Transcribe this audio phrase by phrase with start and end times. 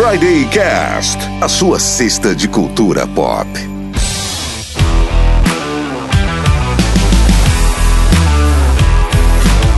[0.00, 3.48] Friday Cast, a sua cesta de cultura pop.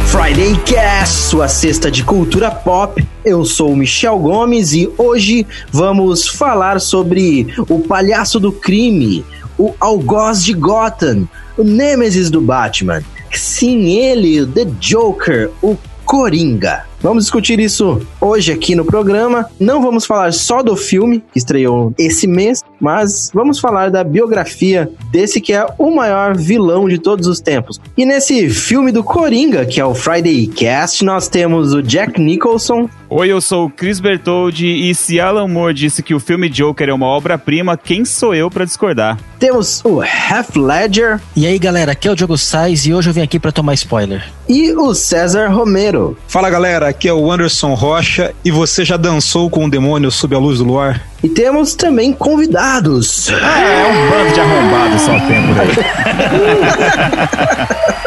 [0.04, 3.02] Friday Cast, sua cesta de cultura pop.
[3.24, 9.24] Eu sou Michel Gomes e hoje vamos falar sobre o palhaço do crime,
[9.56, 11.26] o algoz de Gotham,
[11.56, 13.02] o Nemesis do Batman.
[13.32, 16.89] Sim, ele, The Joker, o Coringa.
[17.02, 19.46] Vamos discutir isso hoje aqui no programa.
[19.58, 24.90] Não vamos falar só do filme que estreou esse mês, mas vamos falar da biografia
[25.10, 27.80] desse que é o maior vilão de todos os tempos.
[27.96, 32.86] E nesse filme do Coringa, que é o Friday Cast, nós temos o Jack Nicholson.
[33.08, 36.90] Oi, eu sou o Chris Bertoldi e se Alan Moore disse que o filme Joker
[36.90, 39.18] é uma obra-prima, quem sou eu para discordar?
[39.38, 41.18] Temos o Half Ledger.
[41.34, 43.72] E aí, galera, aqui é o Diogo Sais e hoje eu vim aqui para tomar
[43.72, 44.30] spoiler.
[44.46, 46.16] E o César Romero.
[46.28, 50.34] Fala, galera, aqui é o Anderson Rocha e você já dançou com o demônio sob
[50.34, 51.09] a luz do luar?
[51.22, 53.28] E temos também convidados.
[53.30, 55.70] Ah, é um bando de arrombados só tem por aí.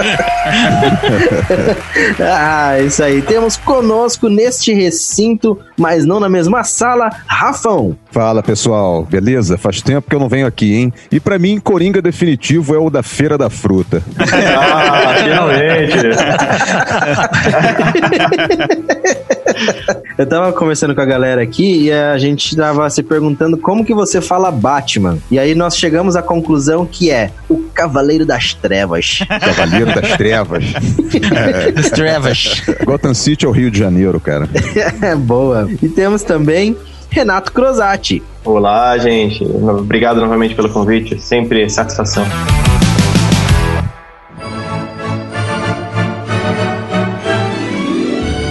[2.19, 3.21] ah, isso aí.
[3.21, 7.95] Temos conosco neste recinto, mas não na mesma sala, Rafão.
[8.11, 9.55] Fala pessoal, beleza?
[9.57, 10.93] Faz tempo que eu não venho aqui, hein?
[11.11, 14.01] E para mim, Coringa definitivo é o da Feira da Fruta.
[14.19, 15.97] ah, finalmente!
[20.17, 23.93] eu tava conversando com a galera aqui e a gente tava se perguntando como que
[23.93, 25.17] você fala Batman.
[25.29, 29.19] E aí nós chegamos à conclusão que é o Cavaleiro das Trevas.
[29.41, 30.63] Cavaleiro das Trevas.
[31.35, 31.71] é.
[31.73, 32.63] Das Trevas.
[32.85, 34.47] Gotham City é o Rio de Janeiro, cara.
[35.01, 35.69] é boa.
[35.81, 36.75] E temos também
[37.09, 38.21] Renato Crosati.
[38.43, 39.43] Olá, gente.
[39.43, 41.19] Obrigado novamente pelo convite.
[41.21, 42.25] Sempre satisfação.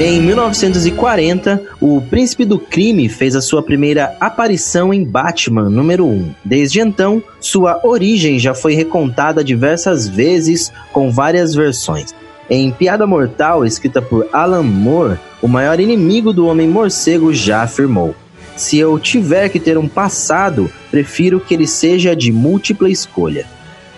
[0.04, 6.34] Em 1940, o Príncipe do Crime fez a sua primeira aparição em Batman número 1.
[6.44, 12.12] Desde então, sua origem já foi recontada diversas vezes com várias versões.
[12.50, 18.12] Em Piada Mortal, escrita por Alan Moore, o maior inimigo do Homem-Morcego já afirmou:
[18.56, 23.46] Se eu tiver que ter um passado, prefiro que ele seja de múltipla escolha.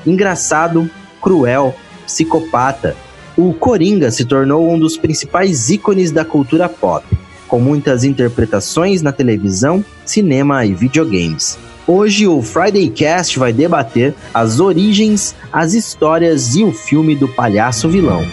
[0.07, 0.91] Engraçado,
[1.23, 1.75] cruel,
[2.05, 2.95] psicopata,
[3.37, 7.05] o Coringa se tornou um dos principais ícones da cultura pop,
[7.49, 11.59] com muitas interpretações na televisão, cinema e videogames.
[11.87, 17.89] Hoje o Friday Cast vai debater as origens, as histórias e o filme do palhaço
[17.89, 18.25] vilão.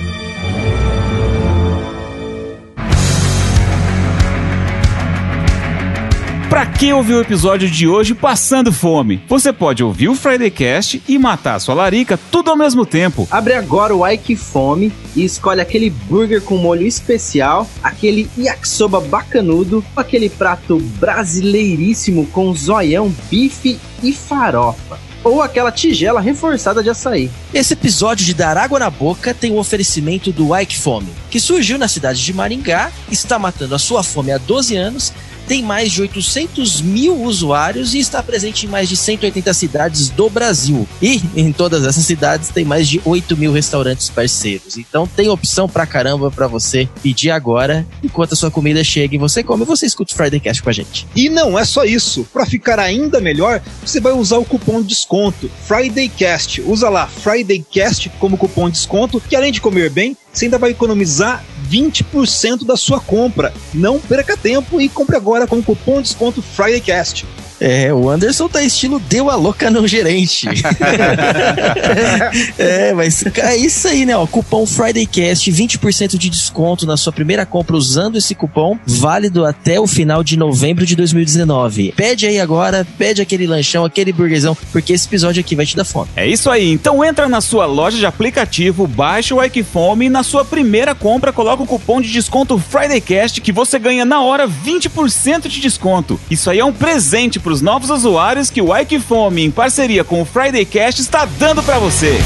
[6.81, 11.59] Quem ouviu o episódio de hoje passando fome, você pode ouvir o Fridaycast e matar
[11.59, 13.27] sua larica tudo ao mesmo tempo.
[13.29, 19.85] Abre agora o Ike Fome e escolhe aquele burger com molho especial, aquele yakisoba bacanudo,
[19.95, 27.29] aquele prato brasileiríssimo com zoião, bife e farofa ou aquela tigela reforçada de açaí.
[27.53, 31.39] Esse episódio de Dar Água na Boca tem o um oferecimento do Ike Fome, que
[31.39, 35.13] surgiu na cidade de Maringá, está matando a sua fome há 12 anos
[35.51, 40.29] tem mais de 800 mil usuários e está presente em mais de 180 cidades do
[40.29, 40.87] Brasil.
[41.01, 44.77] E em todas essas cidades tem mais de 8 mil restaurantes parceiros.
[44.77, 49.17] Então tem opção pra caramba para você pedir agora, enquanto a sua comida chega e
[49.17, 51.05] você come, você escuta o Friday Cast com a gente.
[51.13, 52.25] E não é só isso.
[52.31, 56.61] Para ficar ainda melhor, você vai usar o cupom de desconto FridayCast.
[56.61, 60.71] Usa lá FridayCast como cupom de desconto, que além de comer bem, você ainda vai
[60.71, 63.53] economizar 20% da sua compra.
[63.73, 67.25] Não perca tempo e compre agora com o cupom de desconto FridayCast.
[67.61, 70.47] É, o Anderson tá estilo deu a louca no gerente.
[72.57, 74.17] é, mas é isso aí, né?
[74.17, 79.79] Ó, cupom FridayCast, 20% de desconto na sua primeira compra usando esse cupom, válido até
[79.79, 81.93] o final de novembro de 2019.
[81.95, 85.85] Pede aí agora, pede aquele lanchão, aquele burguesão, porque esse episódio aqui vai te dar
[85.85, 86.09] fome.
[86.15, 90.23] É isso aí, então entra na sua loja de aplicativo, baixa o Fome e na
[90.23, 95.47] sua primeira compra coloca o cupom de desconto FridayCast que você ganha na hora 20%
[95.47, 96.19] de desconto.
[96.29, 99.51] Isso aí é um presente pro para os novos usuários que o Ike Fome, em
[99.51, 102.17] parceria com o Friday Cast, está dando para você.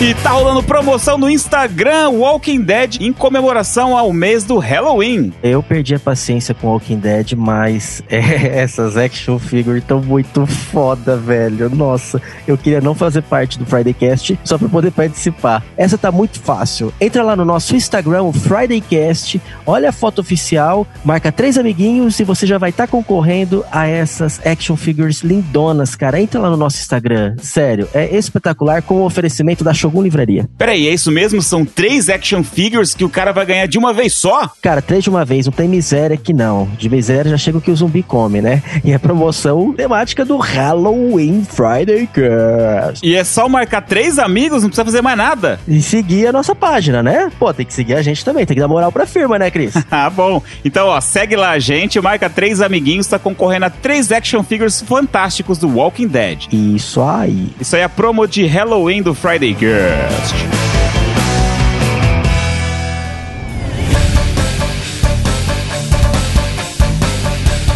[0.00, 5.32] E tá rolando promoção no Instagram Walking Dead em comemoração ao mês do Halloween.
[5.42, 11.16] Eu perdi a paciência com Walking Dead, mas é, essas action figures estão muito foda,
[11.16, 11.68] velho.
[11.68, 15.64] Nossa, eu queria não fazer parte do Friday Cast só para poder participar.
[15.76, 16.94] Essa tá muito fácil.
[17.00, 22.20] Entra lá no nosso Instagram, o Friday Cast, olha a foto oficial, marca três amiguinhos
[22.20, 26.20] e você já vai estar tá concorrendo a essas action figures lindonas, cara.
[26.20, 30.48] Entra lá no nosso Instagram, sério, é espetacular com o oferecimento da Show Shogun Livraria.
[30.56, 31.40] Peraí, é isso mesmo?
[31.40, 34.50] São três action figures que o cara vai ganhar de uma vez só?
[34.60, 36.68] Cara, três de uma vez, não tem miséria que não.
[36.78, 38.62] De miséria já chega o que o zumbi come, né?
[38.84, 43.06] E a promoção temática do Halloween Friday Cast.
[43.06, 45.58] E é só marcar três amigos, não precisa fazer mais nada.
[45.66, 47.30] E seguir a nossa página, né?
[47.38, 49.74] Pô, tem que seguir a gente também, tem que dar moral pra firma, né, Cris?
[49.90, 50.42] ah, bom.
[50.64, 54.80] Então, ó, segue lá a gente, marca três amiguinhos, tá concorrendo a três action figures
[54.80, 56.46] fantásticos do Walking Dead.
[56.52, 57.48] Isso aí.
[57.60, 60.34] Isso aí é a promo de Halloween do Friday Cast.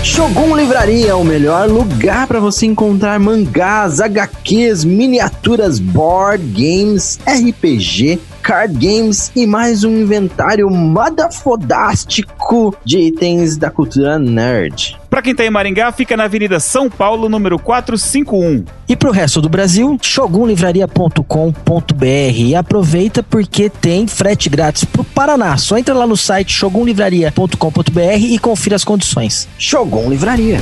[0.02, 8.74] Shogun Livraria, o melhor lugar para você encontrar mangás, HQs, miniaturas, board games, RPG, card
[8.74, 14.98] games e mais um inventário madafodástico de itens da cultura nerd.
[15.08, 18.64] Pra quem tá em Maringá, fica na Avenida São Paulo, número 451.
[18.88, 22.04] E pro resto do Brasil, shogunlivraria.com.br.
[22.34, 25.56] E aproveita porque tem frete grátis pro Paraná.
[25.56, 29.48] Só entra lá no site shogunlivraria.com.br e confira as condições.
[29.58, 30.60] Shogun Livraria.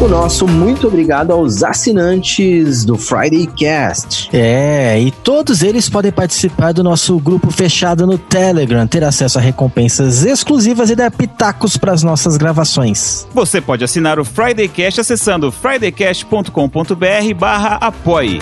[0.00, 4.30] O nosso muito obrigado aos assinantes do Friday Cast.
[4.32, 9.40] É, e todos eles podem participar do nosso grupo fechado no Telegram, ter acesso a
[9.40, 13.26] recompensas exclusivas e dar pitacos para as nossas gravações.
[13.34, 18.38] Você pode assinar o Friday Cast acessando fridaycast.com.br barra apoie.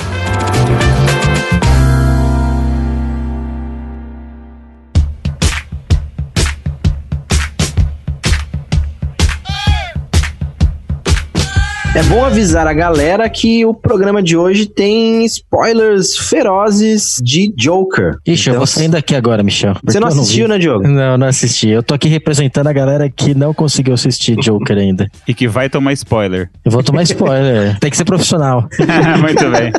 [11.97, 18.19] É bom avisar a galera que o programa de hoje tem spoilers ferozes de Joker.
[18.27, 19.75] Ixi, então, eu vou sair daqui agora, Michel.
[19.83, 20.87] Você não assistiu, não né, Diogo?
[20.87, 21.71] Não, não assisti.
[21.71, 25.07] Eu tô aqui representando a galera que não conseguiu assistir Joker ainda.
[25.27, 26.51] E que vai tomar spoiler.
[26.63, 27.79] Eu vou tomar spoiler.
[27.81, 28.69] tem que ser profissional.
[29.19, 29.73] Muito bem.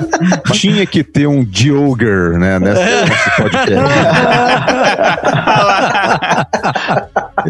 [0.53, 3.75] Tinha que ter um Joker, né, nessa, nesse podcast.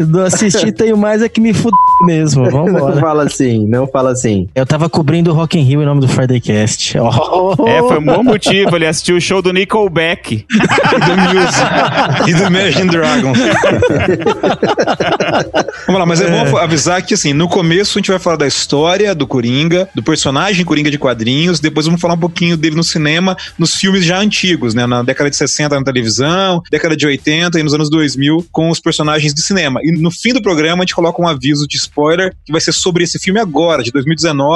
[0.08, 1.72] não assisti, tenho mais é que me fuder
[2.04, 2.44] mesmo.
[2.50, 2.94] Vambora.
[2.94, 4.46] Não fala assim, não fala assim.
[4.58, 6.98] Eu tava cobrindo o Rock in Rio em nome do Friday Cast.
[7.30, 7.68] Oh.
[7.68, 8.74] É, foi um bom motivo.
[8.74, 10.44] Ele assistiu o show do Nickelback.
[10.48, 10.54] e
[11.00, 12.28] do Muse.
[12.28, 13.38] e do Imagine Dragons.
[15.86, 18.36] Vamos lá, mas é, é bom avisar que, assim, no começo a gente vai falar
[18.36, 22.76] da história do Coringa, do personagem Coringa de quadrinhos, depois vamos falar um pouquinho dele
[22.76, 24.86] no cinema, nos filmes já antigos, né?
[24.86, 28.80] Na década de 60 na televisão, década de 80 e nos anos 2000 com os
[28.80, 29.80] personagens de cinema.
[29.82, 32.72] E no fim do programa a gente coloca um aviso de spoiler que vai ser
[32.72, 34.47] sobre esse filme agora, de 2019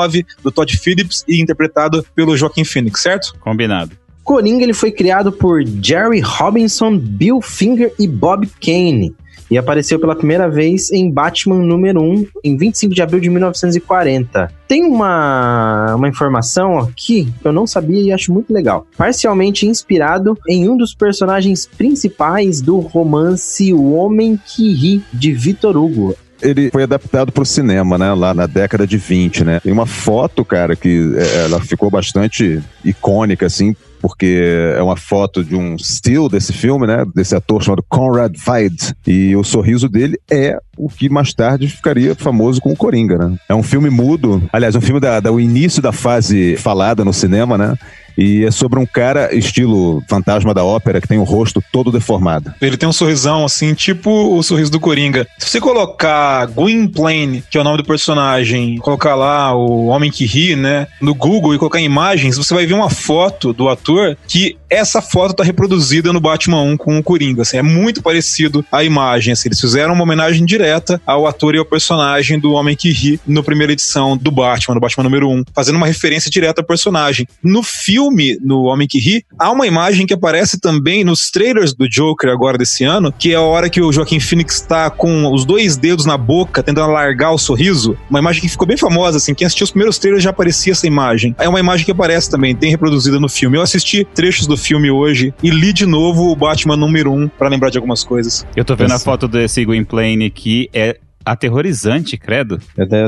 [0.42, 3.34] do Todd Phillips e interpretado pelo Joaquim Phoenix, certo?
[3.40, 3.92] Combinado.
[4.22, 9.14] Coringa ele foi criado por Jerry Robinson, Bill Finger e Bob Kane
[9.52, 14.50] e apareceu pela primeira vez em Batman número 1 em 25 de abril de 1940.
[14.66, 18.86] Tem uma, uma informação aqui que eu não sabia e acho muito legal.
[18.96, 25.76] Parcialmente inspirado em um dos personagens principais do romance O Homem que Ri, de Victor
[25.76, 28.12] Hugo ele foi adaptado para o cinema, né?
[28.12, 29.60] Lá na década de 20, né?
[29.60, 35.44] Tem uma foto, cara, que é, ela ficou bastante icônica, assim, porque é uma foto
[35.44, 37.04] de um still desse filme, né?
[37.14, 38.94] Desse ator chamado Conrad Veidt.
[39.06, 43.36] E o sorriso dele é o que mais tarde ficaria famoso com o Coringa, né?
[43.48, 47.12] É um filme mudo, aliás, um filme da, da o início da fase falada no
[47.12, 47.76] cinema, né?
[48.16, 52.52] E é sobre um cara estilo fantasma da ópera que tem o rosto todo deformado.
[52.60, 55.26] Ele tem um sorrisão assim, tipo o sorriso do Coringa.
[55.38, 60.24] Se você colocar Gwynplaine, que é o nome do personagem, colocar lá o Homem que
[60.24, 64.56] Ri, né, no Google e colocar imagens, você vai ver uma foto do ator que
[64.68, 67.42] essa foto tá reproduzida no Batman 1 com o Coringa.
[67.42, 69.32] Assim, é muito parecido a imagem.
[69.32, 73.20] Assim, eles fizeram uma homenagem direta ao ator e ao personagem do Homem que Ri
[73.26, 77.26] na primeira edição do Batman, do Batman número 1, fazendo uma referência direta ao personagem.
[77.42, 81.72] No filme, filme, no Homem que Ri, há uma imagem que aparece também nos trailers
[81.72, 85.32] do Joker agora desse ano, que é a hora que o Joaquim Phoenix está com
[85.32, 87.96] os dois dedos na boca, tentando largar o sorriso.
[88.10, 89.34] Uma imagem que ficou bem famosa, assim.
[89.34, 91.34] Quem assistiu os primeiros trailers já aparecia essa imagem.
[91.38, 93.56] É uma imagem que aparece também, tem reproduzida no filme.
[93.56, 97.48] Eu assisti trechos do filme hoje e li de novo o Batman número 1 para
[97.48, 98.44] lembrar de algumas coisas.
[98.56, 102.60] Eu tô vendo a foto desse Gwynplaine aqui, é aterrorizante, credo.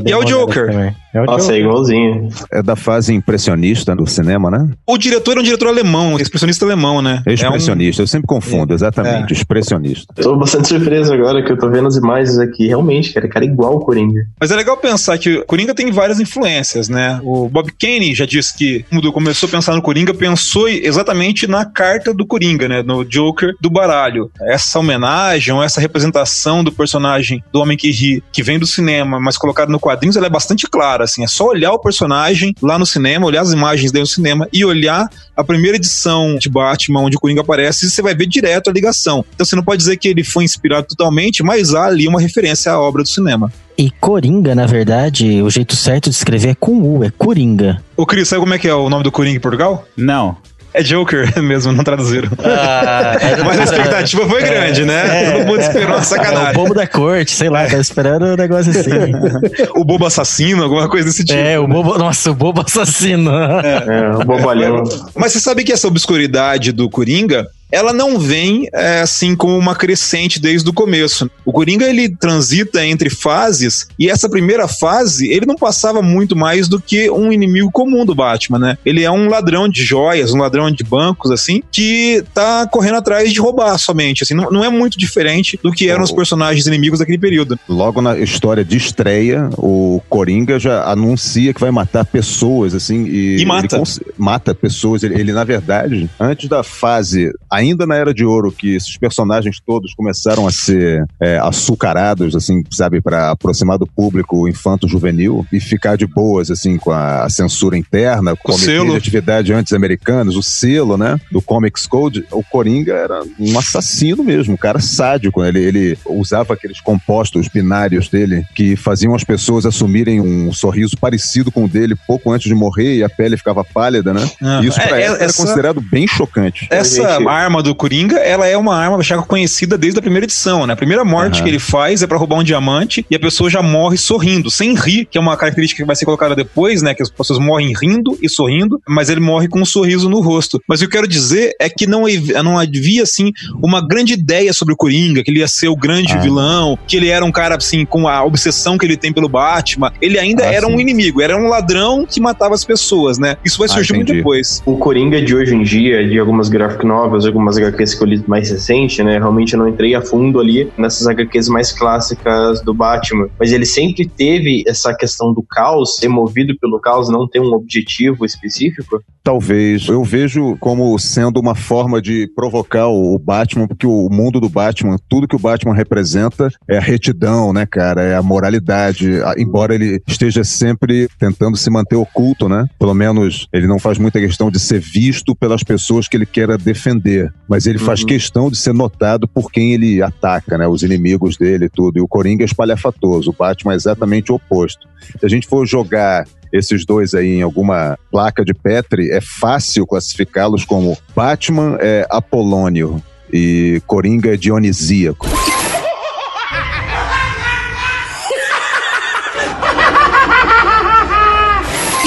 [0.07, 0.95] e é o Joker.
[1.15, 1.55] É o Nossa, Joker.
[1.55, 2.29] é igualzinho.
[2.53, 4.69] É da fase impressionista do cinema, né?
[4.87, 7.23] O diretor é um diretor alemão, expressionista alemão, né?
[7.27, 8.05] Expressionista, é um...
[8.05, 8.75] eu sempre confundo, é.
[8.75, 9.37] exatamente, é.
[9.37, 10.13] expressionista.
[10.15, 12.67] Tô bastante surpreso agora que eu tô vendo as imagens aqui.
[12.67, 14.27] Realmente, cara, cara é igual o Coringa.
[14.41, 17.21] Mas é legal pensar que o Coringa tem várias influências, né?
[17.23, 21.65] O Bob Kane já disse que, quando começou a pensar no Coringa, pensou exatamente na
[21.65, 22.83] carta do Coringa, né?
[22.83, 24.31] No Joker do baralho.
[24.43, 29.37] Essa homenagem, essa representação do personagem do Homem que ri, que vem do cinema, mas
[29.37, 32.87] colocado no quadrinhos, ela é bastante clara, assim, é só olhar o personagem lá no
[32.87, 37.17] cinema, olhar as imagens dele no cinema e olhar a primeira edição de Batman, onde
[37.17, 39.25] o Coringa aparece, e você vai ver direto a ligação.
[39.35, 42.73] Então você não pode dizer que ele foi inspirado totalmente, mas há ali uma referência
[42.73, 43.53] à obra do cinema.
[43.77, 47.83] E Coringa, na verdade, o jeito certo de escrever é com U, é Coringa.
[47.97, 49.85] Ô, Cris, sabe como é que é o nome do Coringa em Portugal?
[49.97, 50.37] Não.
[50.77, 52.29] É Joker mesmo, não traduziram.
[52.43, 53.15] Ah,
[53.47, 55.31] Mas a expectativa foi grande, né?
[55.33, 56.53] Todo mundo esperou uma É o sacanagem.
[56.55, 58.91] bobo da corte, sei lá, tá esperando um negócio assim.
[59.77, 61.39] O bobo assassino, alguma coisa desse tipo.
[61.39, 61.97] É, o bobo.
[61.97, 63.31] Nossa, o bobo assassino.
[63.31, 64.83] É, o bobalhão.
[65.15, 69.75] Mas você sabe que essa obscuridade do Coringa, ela não vem é, assim como uma
[69.75, 71.31] crescente desde o começo.
[71.45, 76.69] O Coringa ele transita entre fases e essa primeira fase ele não passava muito mais
[76.69, 78.79] do que um inimigo comum do Batman, né?
[78.85, 83.33] Ele é um ladrão de joias, um ladrão de bancos assim, que tá correndo atrás
[83.33, 86.99] de roubar somente, assim, não, não é muito diferente do que eram os personagens inimigos
[87.01, 87.59] daquele período.
[87.69, 93.05] Logo na história de estreia, o Coringa já anuncia que vai matar pessoas, assim.
[93.07, 93.83] E, E mata.
[94.17, 95.03] mata pessoas.
[95.03, 99.57] Ele, ele, na verdade, antes da fase, ainda na Era de Ouro, que esses personagens
[99.65, 105.97] todos começaram a ser é, açucarados, assim, sabe, para aproximar do público infanto-juvenil e ficar
[105.97, 108.91] de boas, assim, com a censura interna, com selo.
[108.91, 114.23] de atividade antes americanos, o selo, né, do Comics Code, o Coringa era um assassino
[114.25, 115.49] mesmo, um cara sádico, né?
[115.49, 121.51] ele, ele usava aqueles compostos binários dele que faziam as pessoas assumirem um sorriso parecido
[121.53, 124.23] com o dele pouco antes de morrer e a pele ficava pálida, né?
[124.63, 126.67] Isso pra É, época era essa- considerado bem chocante.
[126.71, 130.67] Essa Gente- arma do Coringa, ela é uma arma já conhecida desde a primeira edição,
[130.67, 130.73] né?
[130.73, 131.45] A primeira morte Aham.
[131.45, 134.75] que ele faz é pra roubar um diamante e a pessoa já morre sorrindo, sem
[134.75, 136.95] rir, que é uma característica que vai ser colocada depois, né?
[136.95, 140.61] Que as pessoas morrem rindo e sorrindo, mas ele morre com um sorriso no rosto.
[140.69, 142.05] Mas o que eu quero dizer é que não,
[142.43, 143.31] não havia, assim,
[143.63, 146.19] uma grande ideia sobre o Coringa, que ele ia ser o grande Ah.
[146.19, 149.93] vilão, que ele era um cara, assim, com a obsessão que ele tem pelo Batman.
[150.01, 150.75] Ele ainda Ah, era sim.
[150.75, 153.37] um inimigo, era um ladrão que matava as pessoas, né?
[153.45, 154.19] Isso vai Ah, surgir muito entendi.
[154.19, 154.63] depois.
[154.65, 158.25] O Coringa de hoje em dia, de algumas graphic novels, algumas HQs que eu li
[158.29, 159.19] mais recente, né?
[159.19, 163.29] Realmente eu não entrei a fundo ali nessas HQs mais clássicas do Batman.
[163.39, 167.53] Mas ele sempre teve essa questão do caos, ser movido pelo caos, não ter um
[167.53, 169.03] objetivo específico.
[169.23, 169.89] Talvez.
[169.89, 174.97] Eu vejo como sendo uma forma de provocar o Batman, porque o mundo do Batman,
[175.09, 178.03] tudo que o Batman representa é a retidão, né, cara?
[178.03, 179.11] É a moralidade.
[179.39, 182.67] Embora ele esteja sempre tentando se manter oculto, né?
[182.79, 186.59] Pelo menos ele não faz muita questão de ser visto pelas pessoas que ele queira
[186.59, 187.24] defender.
[187.49, 188.07] Mas ele faz Uhum.
[188.07, 190.67] questão de ser notado por quem ele ataca, né?
[190.67, 191.99] Os inimigos dele e tudo.
[191.99, 193.31] E o Coringa é espalhafatoso.
[193.31, 194.87] O Batman é exatamente o oposto.
[195.19, 199.87] Se a gente for jogar esses dois aí em alguma placa de Petri, é fácil
[199.87, 203.03] classificá-los como Batman é Apolônio
[203.33, 205.27] e Coringa é Dionisíaco.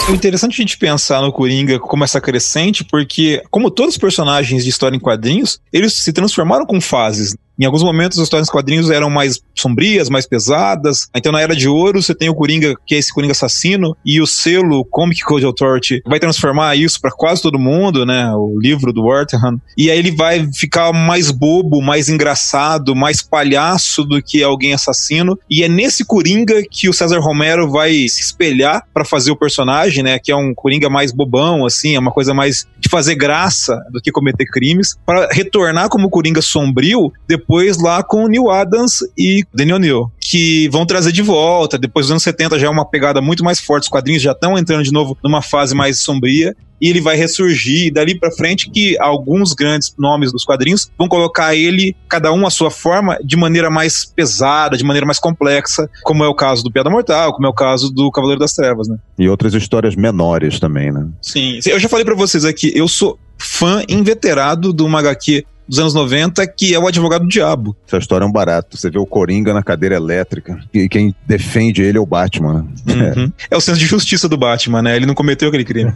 [0.07, 4.63] É interessante a gente pensar no Coringa como essa crescente, porque, como todos os personagens
[4.63, 7.35] de história em quadrinhos, eles se transformaram com fases.
[7.59, 11.09] Em alguns momentos, as histórias em quadrinhos eram mais sombrias, mais pesadas.
[11.15, 14.21] Então, na Era de Ouro, você tem o Coringa, que é esse Coringa assassino, e
[14.21, 18.31] o selo Comic Code Authority vai transformar isso para quase todo mundo, né?
[18.35, 19.59] O livro do Wartham.
[19.77, 25.37] E aí ele vai ficar mais bobo, mais engraçado, mais palhaço do que alguém assassino.
[25.49, 30.03] E é nesse Coringa que o César Romero vai se espelhar para fazer o personagem,
[30.03, 30.19] né?
[30.19, 33.99] Que é um Coringa mais bobão, assim, é uma coisa mais de fazer graça do
[33.99, 37.46] que cometer crimes, para retornar como Coringa sombrio depois
[37.81, 41.77] lá com o Neil Adams e Daniel Neal, que vão trazer de volta.
[41.77, 44.57] Depois dos anos 70 já é uma pegada muito mais forte, os quadrinhos já estão
[44.57, 48.69] entrando de novo numa fase mais sombria e ele vai ressurgir e dali pra frente
[48.69, 53.35] que alguns grandes nomes dos quadrinhos vão colocar ele, cada um à sua forma, de
[53.35, 57.47] maneira mais pesada, de maneira mais complexa, como é o caso do Piada Mortal, como
[57.47, 58.97] é o caso do Cavaleiro das Trevas, né?
[59.17, 61.07] E outras histórias menores também, né?
[61.21, 65.79] Sim, eu já falei pra vocês aqui, eu sou fã inveterado do uma HQ dos
[65.79, 67.75] anos 90, que é o Advogado do Diabo.
[67.87, 68.77] Essa história é um barato.
[68.77, 72.65] Você vê o Coringa na cadeira elétrica e quem defende ele é o Batman.
[72.85, 73.13] né?
[73.15, 73.31] Uhum.
[73.49, 74.95] É o senso de justiça do Batman, né?
[74.95, 75.93] Ele não cometeu aquele crime.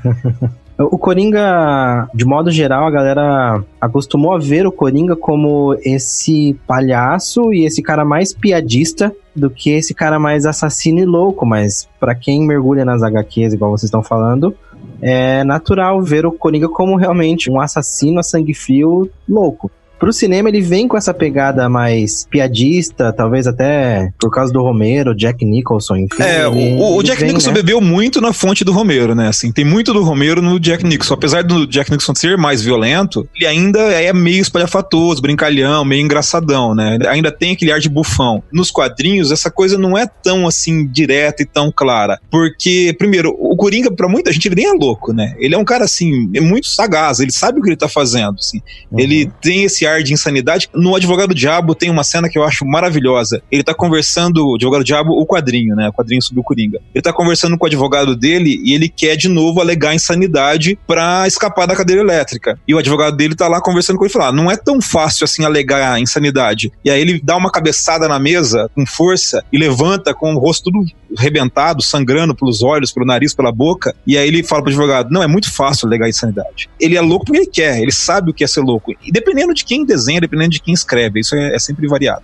[0.79, 7.53] O Coringa, de modo geral, a galera acostumou a ver o Coringa como esse palhaço
[7.53, 12.15] e esse cara mais piadista do que esse cara mais assassino e louco, mas pra
[12.15, 14.55] quem mergulha nas HQs, igual vocês estão falando,
[15.01, 19.71] é natural ver o Coringa como realmente um assassino a sangue frio louco.
[20.01, 25.15] Pro cinema ele vem com essa pegada mais piadista, talvez até por causa do Romero,
[25.15, 26.21] Jack Nicholson, enfim.
[26.23, 27.55] É, ele- o, o Jack vem, Nicholson né?
[27.55, 29.27] bebeu muito na fonte do Romero, né?
[29.27, 31.13] Assim, tem muito do Romero no Jack Nicholson.
[31.13, 36.73] Apesar do Jack Nicholson ser mais violento, ele ainda é meio espalhafatoso, brincalhão, meio engraçadão,
[36.73, 36.97] né?
[37.07, 38.41] Ainda tem aquele ar de bufão.
[38.51, 42.19] Nos quadrinhos, essa coisa não é tão assim direta e tão clara.
[42.31, 45.35] Porque, primeiro, o Coringa, pra muita gente, ele nem é louco, né?
[45.37, 48.35] Ele é um cara assim, é muito sagaz, ele sabe o que ele tá fazendo.
[48.39, 48.59] Assim.
[48.97, 50.69] Ele tem esse ar de insanidade.
[50.73, 53.41] No Advogado Diabo tem uma cena que eu acho maravilhosa.
[53.51, 55.89] Ele tá conversando, o Advogado Diabo, o quadrinho, né?
[55.89, 56.79] O quadrinho sobre o Coringa.
[56.93, 61.27] Ele tá conversando com o advogado dele e ele quer de novo alegar insanidade pra
[61.27, 62.59] escapar da cadeira elétrica.
[62.67, 64.81] E o advogado dele tá lá conversando com ele e fala: ah, não é tão
[64.81, 66.71] fácil assim alegar insanidade.
[66.83, 70.71] E aí ele dá uma cabeçada na mesa com força e levanta com o rosto
[70.71, 70.85] tudo
[71.17, 73.95] rebentado, sangrando pelos olhos, pelo nariz, pela boca.
[74.05, 76.69] E aí ele fala pro advogado: não, é muito fácil alegar insanidade.
[76.79, 78.91] Ele é louco porque ele quer, ele sabe o que é ser louco.
[78.91, 82.23] E dependendo de quem desenha, dependendo de quem escreve, isso é, é sempre variado.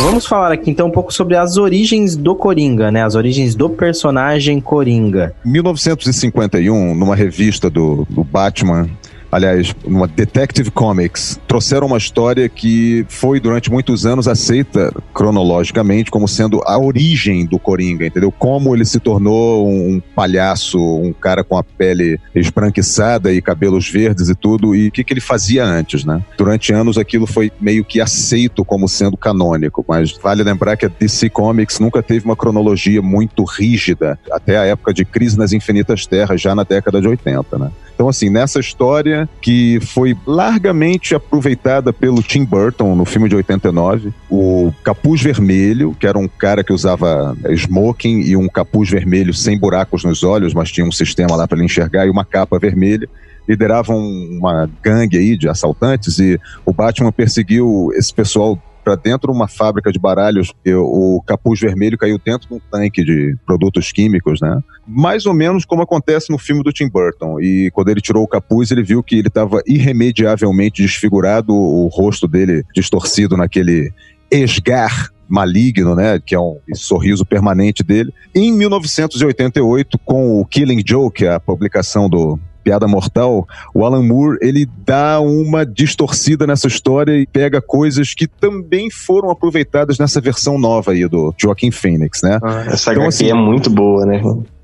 [0.00, 3.04] Vamos falar aqui então um pouco sobre as origens do Coringa, né?
[3.04, 5.34] As origens do personagem Coringa.
[5.44, 8.88] 1951, numa revista do, do Batman,
[9.30, 16.26] aliás, numa Detective Comics, trouxeram uma história que foi durante muitos anos aceita cronologicamente como
[16.26, 18.32] sendo a origem do Coringa, entendeu?
[18.32, 24.28] Como ele se tornou um palhaço, um cara com a pele esbranquiçada e cabelos verdes
[24.28, 26.22] e tudo, e o que, que ele fazia antes, né?
[26.36, 30.88] Durante anos aquilo foi meio que aceito como sendo canônico, mas vale lembrar que a
[30.88, 36.06] DC Comics nunca teve uma cronologia muito rígida, até a época de Crise nas Infinitas
[36.06, 37.70] Terras, já na década de 80, né?
[37.94, 44.12] Então, assim, nessa história que foi largamente aproveitada pelo Tim Burton no filme de 89,
[44.30, 49.58] o Capuz Vermelho, que era um cara que usava smoking e um capuz vermelho sem
[49.58, 53.08] buracos nos olhos, mas tinha um sistema lá para ele enxergar e uma capa vermelha,
[53.48, 59.36] lideravam uma gangue aí de assaltantes e o Batman perseguiu esse pessoal para dentro de
[59.36, 63.92] uma fábrica de baralhos, e o capuz vermelho caiu dentro de um tanque de produtos
[63.92, 64.62] químicos, né?
[64.86, 67.38] Mais ou menos como acontece no filme do Tim Burton.
[67.38, 72.26] E quando ele tirou o capuz, ele viu que ele estava irremediavelmente desfigurado, o rosto
[72.26, 73.92] dele distorcido naquele
[74.30, 78.10] esgar maligno, né, que é um sorriso permanente dele.
[78.34, 84.68] Em 1988, com o Killing Joke, a publicação do Piada Mortal, o Alan Moore, ele
[84.84, 90.92] dá uma distorcida nessa história e pega coisas que também foram aproveitadas nessa versão nova
[90.92, 92.38] aí do Joaquin Phoenix, né?
[92.66, 94.20] Essa Então, assim, é muito boa, né?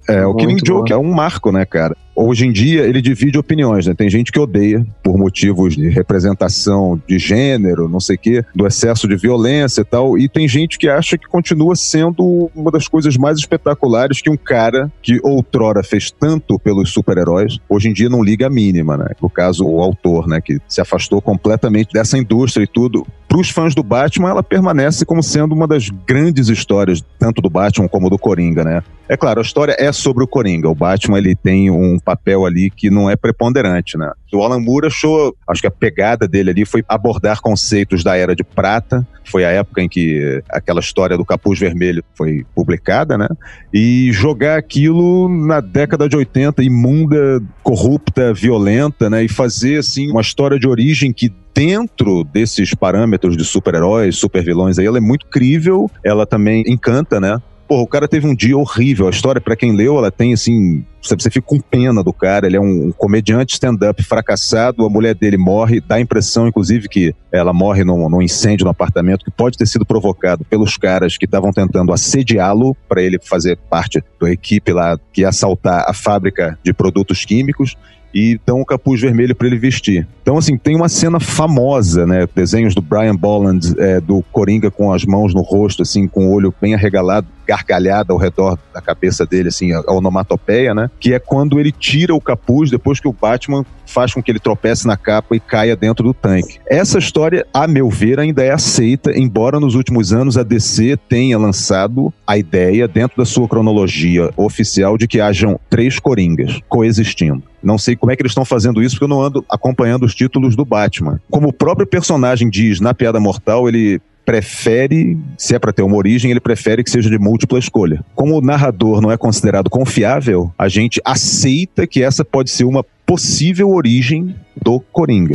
[0.06, 1.96] É, o Killing Joke é um marco, né, cara?
[2.16, 3.94] Hoje em dia ele divide opiniões, né?
[3.94, 8.66] Tem gente que odeia por motivos de representação de gênero, não sei o quê, do
[8.66, 12.86] excesso de violência e tal, e tem gente que acha que continua sendo uma das
[12.86, 18.08] coisas mais espetaculares que um cara que outrora fez tanto pelos super-heróis, hoje em dia
[18.08, 19.06] não liga a mínima, né?
[19.20, 23.06] No caso, o autor, né, que se afastou completamente dessa indústria e tudo.
[23.28, 27.50] Para os fãs do Batman, ela permanece como sendo uma das grandes histórias, tanto do
[27.50, 28.82] Batman como do Coringa, né?
[29.08, 30.68] É claro, a história é sobre o Coringa.
[30.68, 34.12] O Batman ele tem um papel ali que não é preponderante, né?
[34.32, 38.34] O Alan Moore achou, acho que a pegada dele ali foi abordar conceitos da Era
[38.34, 39.06] de Prata.
[39.24, 43.28] Foi a época em que aquela história do capuz vermelho foi publicada, né?
[43.72, 49.24] E jogar aquilo na década de 80, imunda, corrupta, violenta, né?
[49.24, 54.86] E fazer assim uma história de origem que dentro desses parâmetros de super-heróis, super-vilões aí,
[54.86, 57.40] ela é muito crível, ela também encanta, né?
[57.66, 59.06] Pô, o cara teve um dia horrível.
[59.06, 60.84] A história, pra quem leu, ela tem assim.
[61.00, 62.46] Você fica com pena do cara.
[62.46, 64.84] Ele é um, um comediante stand-up fracassado.
[64.84, 65.80] A mulher dele morre.
[65.80, 69.66] Dá a impressão, inclusive, que ela morre num, num incêndio no apartamento que pode ter
[69.66, 74.98] sido provocado pelos caras que estavam tentando assediá-lo para ele fazer parte da equipe lá
[75.12, 77.76] que ia assaltar a fábrica de produtos químicos
[78.14, 80.06] e dão o capuz vermelho para ele vestir.
[80.22, 82.26] Então, assim, tem uma cena famosa, né?
[82.34, 86.32] Desenhos do Brian Bolland, é, do Coringa com as mãos no rosto, assim, com o
[86.32, 90.90] olho bem arregalado, gargalhada ao redor da cabeça dele, assim, a onomatopeia, né?
[90.98, 94.38] Que é quando ele tira o capuz depois que o Batman faz com que ele
[94.38, 96.58] tropece na capa e caia dentro do tanque.
[96.66, 101.38] Essa história, a meu ver, ainda é aceita, embora nos últimos anos a DC tenha
[101.38, 107.42] lançado a ideia, dentro da sua cronologia oficial, de que hajam três Coringas coexistindo.
[107.64, 110.14] Não sei como é que eles estão fazendo isso, porque eu não ando acompanhando os
[110.14, 111.20] títulos do Batman.
[111.30, 115.96] Como o próprio personagem diz na Piada Mortal, ele prefere, se é para ter uma
[115.96, 118.04] origem, ele prefere que seja de múltipla escolha.
[118.14, 122.84] Como o narrador não é considerado confiável, a gente aceita que essa pode ser uma
[123.06, 125.34] possível origem do Coringa.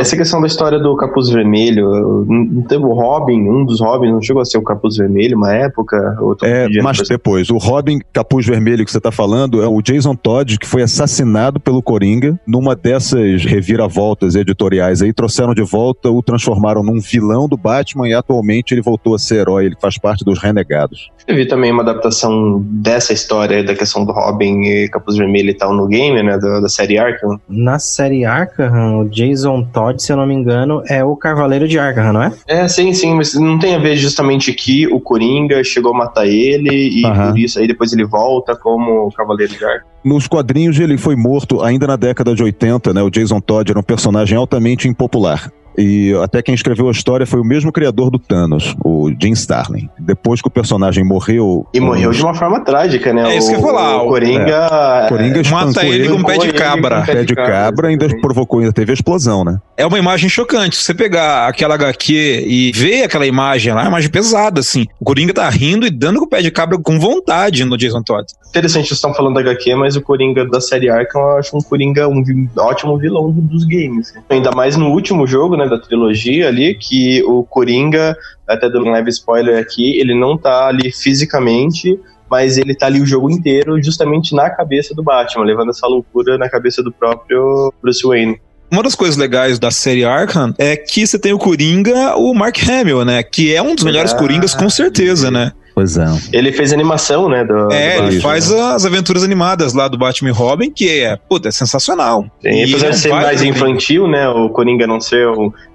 [0.00, 4.22] Essa questão da história do capuz vermelho, não teve o Robin, um dos Robins, não
[4.22, 6.16] chegou a ser o capuz vermelho uma época?
[6.42, 10.58] É, mas depois, o Robin capuz vermelho que você tá falando é o Jason Todd,
[10.58, 16.82] que foi assassinado pelo Coringa numa dessas reviravoltas editoriais aí, trouxeram de volta, o transformaram
[16.82, 20.38] num vilão do Batman e atualmente ele voltou a ser herói, ele faz parte dos
[20.38, 21.10] renegados.
[21.26, 25.74] Teve também uma adaptação dessa história, da questão do Robin e capuz vermelho e tal
[25.74, 27.40] no game, né, da, da série Arkham.
[27.48, 31.78] Na série Arkham, o Jason Todd, se eu não me engano, é o Cavaleiro de
[31.78, 32.32] Arkham, não é?
[32.46, 36.26] É, sim, sim, mas não tem a ver justamente que o Coringa chegou a matar
[36.26, 39.90] ele e por isso aí depois ele volta como Cavaleiro de Arkham.
[40.02, 43.02] Nos quadrinhos ele foi morto ainda na década de 80, né?
[43.02, 45.52] O Jason Todd era um personagem altamente impopular.
[45.80, 49.88] E até quem escreveu a história foi o mesmo criador do Thanos, o Jim Starlin.
[49.98, 51.66] Depois que o personagem morreu.
[51.72, 53.34] E morreu de uma forma trágica, né?
[53.34, 54.02] É isso que eu ia falar.
[54.02, 54.68] O Coringa.
[55.04, 57.02] É, Coringa mata ele, com um pé de cabra.
[57.02, 59.58] Pé de cabra ainda provocou, ainda teve a explosão, né?
[59.76, 60.76] É uma imagem chocante.
[60.76, 64.86] Se você pegar aquela HQ e ver aquela imagem lá, é uma imagem pesada, assim.
[65.00, 68.02] O Coringa tá rindo e dando com o pé de cabra com vontade no Jason
[68.02, 68.26] Todd.
[68.50, 71.60] Interessante, vocês estão falando da HQ, mas o Coringa da série Arkham eu acho um
[71.60, 72.22] Coringa um
[72.58, 74.12] ótimo vilão dos games.
[74.28, 78.92] Ainda mais no último jogo, né, da trilogia ali, que o Coringa, até dando um
[78.92, 81.98] leve spoiler aqui, ele não tá ali fisicamente,
[82.30, 86.36] mas ele tá ali o jogo inteiro justamente na cabeça do Batman, levando essa loucura
[86.36, 88.40] na cabeça do próprio Bruce Wayne.
[88.70, 92.56] Uma das coisas legais da série Arkham é que você tem o Coringa, o Mark
[92.68, 93.20] Hamill, né?
[93.20, 95.52] Que é um dos melhores ah, Coringas, com certeza, né?
[95.74, 96.06] Pois é.
[96.32, 97.44] Ele fez animação, né?
[97.44, 98.60] Do, é, do ele faz né?
[98.60, 102.24] as aventuras animadas lá do Batman e Robin, que é, puta, é sensacional.
[102.42, 104.28] Sim, e apesar de ser mais infantil, né?
[104.28, 105.26] O Coringa não ser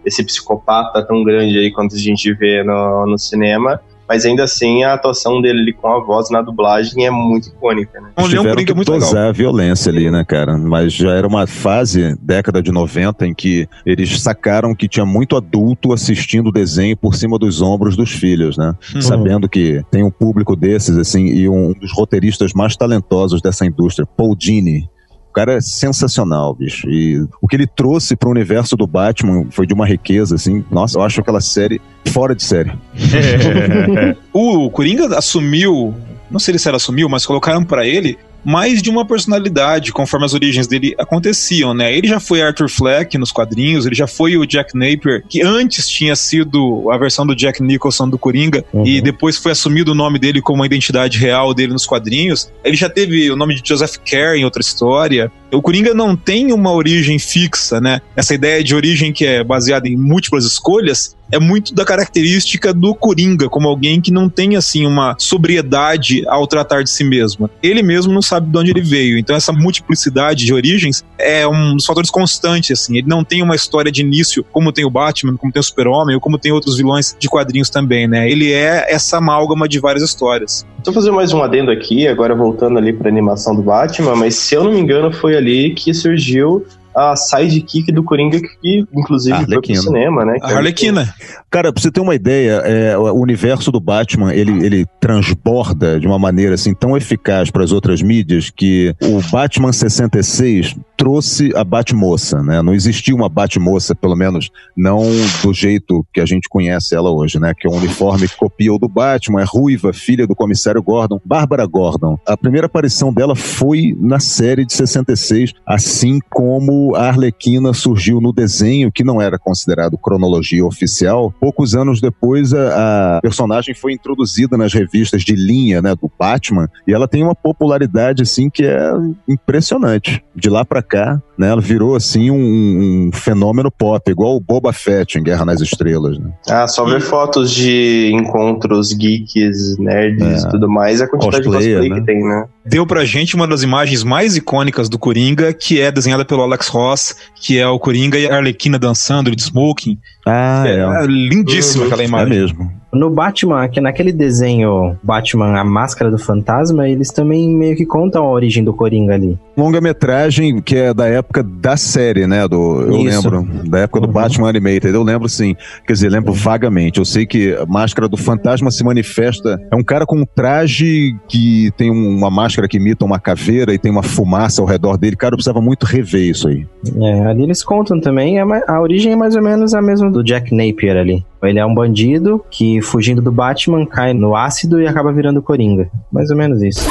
[0.06, 4.84] esse psicopata tão grande aí quanto a gente vê no, no cinema mas ainda assim
[4.84, 8.10] a atuação dele com a voz na dublagem é muito icônica, né?
[8.18, 9.30] Eles tiveram que muito dosar legal.
[9.30, 10.58] a violência ali, né, cara?
[10.58, 15.36] Mas já era uma fase, década de 90, em que eles sacaram que tinha muito
[15.36, 18.74] adulto assistindo o desenho por cima dos ombros dos filhos, né?
[18.94, 19.02] Uhum.
[19.02, 24.06] Sabendo que tem um público desses, assim, e um dos roteiristas mais talentosos dessa indústria,
[24.06, 24.90] Paul Dini,
[25.36, 26.90] cara é sensacional, bicho.
[26.90, 30.64] E o que ele trouxe pro universo do Batman foi de uma riqueza, assim.
[30.72, 32.72] Nossa, eu acho aquela série fora de série.
[34.32, 35.94] o Coringa assumiu,
[36.32, 40.34] não sei se ele assumiu, mas colocaram para ele mais de uma personalidade, conforme as
[40.34, 41.96] origens dele aconteciam, né?
[41.96, 45.90] Ele já foi Arthur Fleck nos quadrinhos, ele já foi o Jack Napier, que antes
[45.90, 48.86] tinha sido a versão do Jack Nicholson do Coringa, uhum.
[48.86, 52.52] e depois foi assumido o nome dele como a identidade real dele nos quadrinhos.
[52.64, 55.32] Ele já teve o nome de Joseph Kerr em outra história.
[55.52, 58.02] O Coringa não tem uma origem fixa, né?
[58.16, 62.94] Essa ideia de origem que é baseada em múltiplas escolhas é muito da característica do
[62.94, 67.50] Coringa, como alguém que não tem assim uma sobriedade ao tratar de si mesmo.
[67.64, 69.18] Ele mesmo não sabe de onde ele veio.
[69.18, 72.98] Então essa multiplicidade de origens é um dos fatores constantes assim.
[72.98, 76.16] Ele não tem uma história de início como tem o Batman, como tem o Super-Homem,
[76.16, 78.30] ou como tem outros vilões de quadrinhos também, né?
[78.30, 80.66] Ele é essa amálgama de várias histórias.
[80.86, 84.54] Vou fazer mais um adendo aqui, agora voltando ali para animação do Batman, mas se
[84.54, 86.64] eu não me engano foi ali que surgiu
[86.96, 90.38] a sidekick do Coringa, que inclusive foi pro cinema, né?
[90.42, 91.14] A Arlequina.
[91.52, 96.08] Cara, pra você ter uma ideia, é, o universo do Batman, ele, ele transborda de
[96.08, 101.64] uma maneira assim tão eficaz para as outras mídias que o Batman 66 trouxe a
[101.64, 102.62] Batmoça, né?
[102.62, 105.04] Não existia uma Batmoça, pelo menos não
[105.44, 107.54] do jeito que a gente conhece ela hoje, né?
[107.58, 111.20] Que é um uniforme que copia o do Batman, é ruiva, filha do comissário Gordon,
[111.26, 112.18] Bárbara Gordon.
[112.26, 118.34] A primeira aparição dela foi na série de 66, assim como a Arlequina surgiu no
[118.34, 121.34] desenho, que não era considerado cronologia oficial.
[121.40, 126.68] Poucos anos depois, a, a personagem foi introduzida nas revistas de linha, né, do Batman,
[126.86, 128.92] e ela tem uma popularidade, assim, que é
[129.28, 130.24] impressionante.
[130.36, 134.74] De lá para cá, né, ela virou, assim, um, um, fenômeno pop, igual o Boba
[134.74, 136.32] Fett em Guerra nas Estrelas, né?
[136.50, 140.50] Ah, só ver fotos de encontros geeks, nerds e é.
[140.50, 142.00] tudo mais, a quantidade cosplay, de cosplay né?
[142.00, 142.46] que tem, né?
[142.66, 146.68] Deu pra gente uma das imagens mais icônicas do Coringa, que é desenhada pelo Alex
[146.76, 149.98] Ross, que é o Coringa e a Arlequina dançando de smoking.
[150.26, 151.04] Ah, é.
[151.04, 151.08] é.
[151.08, 151.88] lindíssima uhum.
[151.88, 152.38] aquela imagem.
[152.38, 152.72] É mesmo.
[152.96, 158.24] No Batman, que naquele desenho Batman, a Máscara do Fantasma, eles também meio que contam
[158.24, 159.38] a origem do Coringa ali.
[159.58, 162.48] Longa-metragem que é da época da série, né?
[162.48, 163.30] Do, eu Isso.
[163.30, 163.70] lembro.
[163.70, 164.14] Da época do uhum.
[164.14, 164.94] Batman Animated.
[164.94, 165.56] Eu lembro sim.
[165.86, 166.38] Quer dizer, lembro uhum.
[166.38, 167.00] vagamente.
[167.00, 169.60] Eu sei que a Máscara do Fantasma se manifesta.
[169.72, 173.78] É um cara com um traje que tem uma máscara que imita uma caveira e
[173.78, 175.16] tem uma fumaça ao redor dele.
[175.16, 176.66] Cara, eu precisava muito rever isso aí.
[177.02, 178.40] É, ali eles contam também.
[178.40, 181.26] A origem é mais ou menos a mesma do Jack Napier ali.
[181.48, 185.90] Ele é um bandido que, fugindo do Batman, cai no ácido e acaba virando Coringa.
[186.12, 186.88] Mais ou menos isso.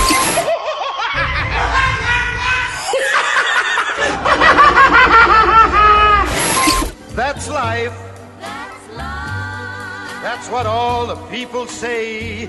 [7.14, 7.95] That's life.
[8.40, 10.23] That's life.
[10.23, 12.49] That's what all the people say.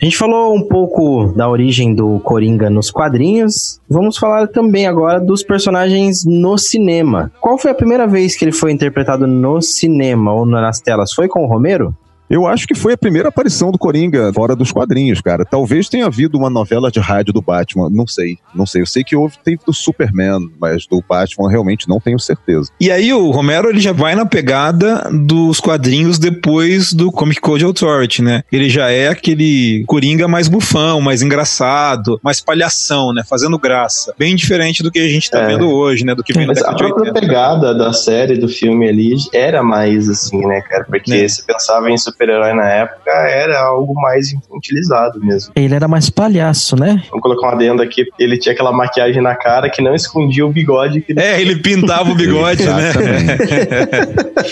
[0.00, 3.78] A gente falou um pouco da origem do Coringa nos quadrinhos.
[3.86, 7.30] Vamos falar também agora dos personagens no cinema.
[7.38, 11.12] Qual foi a primeira vez que ele foi interpretado no cinema ou nas telas?
[11.12, 11.94] Foi com o Romero?
[12.30, 15.44] Eu acho que foi a primeira aparição do Coringa fora dos quadrinhos, cara.
[15.44, 18.82] Talvez tenha havido uma novela de rádio do Batman, não sei, não sei.
[18.82, 22.70] Eu sei que houve, teve do Superman, mas do Batman realmente não tenho certeza.
[22.80, 27.64] E aí o Romero ele já vai na pegada dos quadrinhos depois do Comic Code
[27.64, 28.44] Authority, né?
[28.52, 33.22] Ele já é aquele Coringa mais bufão, mais engraçado, mais palhação, né?
[33.28, 34.14] Fazendo graça.
[34.16, 35.46] Bem diferente do que a gente tá É.
[35.48, 36.14] vendo hoje, né?
[36.14, 37.20] Do que vem na Mas a própria 80.
[37.20, 40.84] pegada da série, do filme ali, era mais assim, né, cara?
[40.84, 41.28] Porque É.
[41.28, 45.52] se pensava em super-herói na época, era algo mais infantilizado mesmo.
[45.56, 47.02] Ele era mais palhaço, né?
[47.08, 50.50] Vamos colocar uma adenda aqui, ele tinha aquela maquiagem na cara que não escondia o
[50.52, 52.92] bigode que ele É, ele pintava o bigode, né?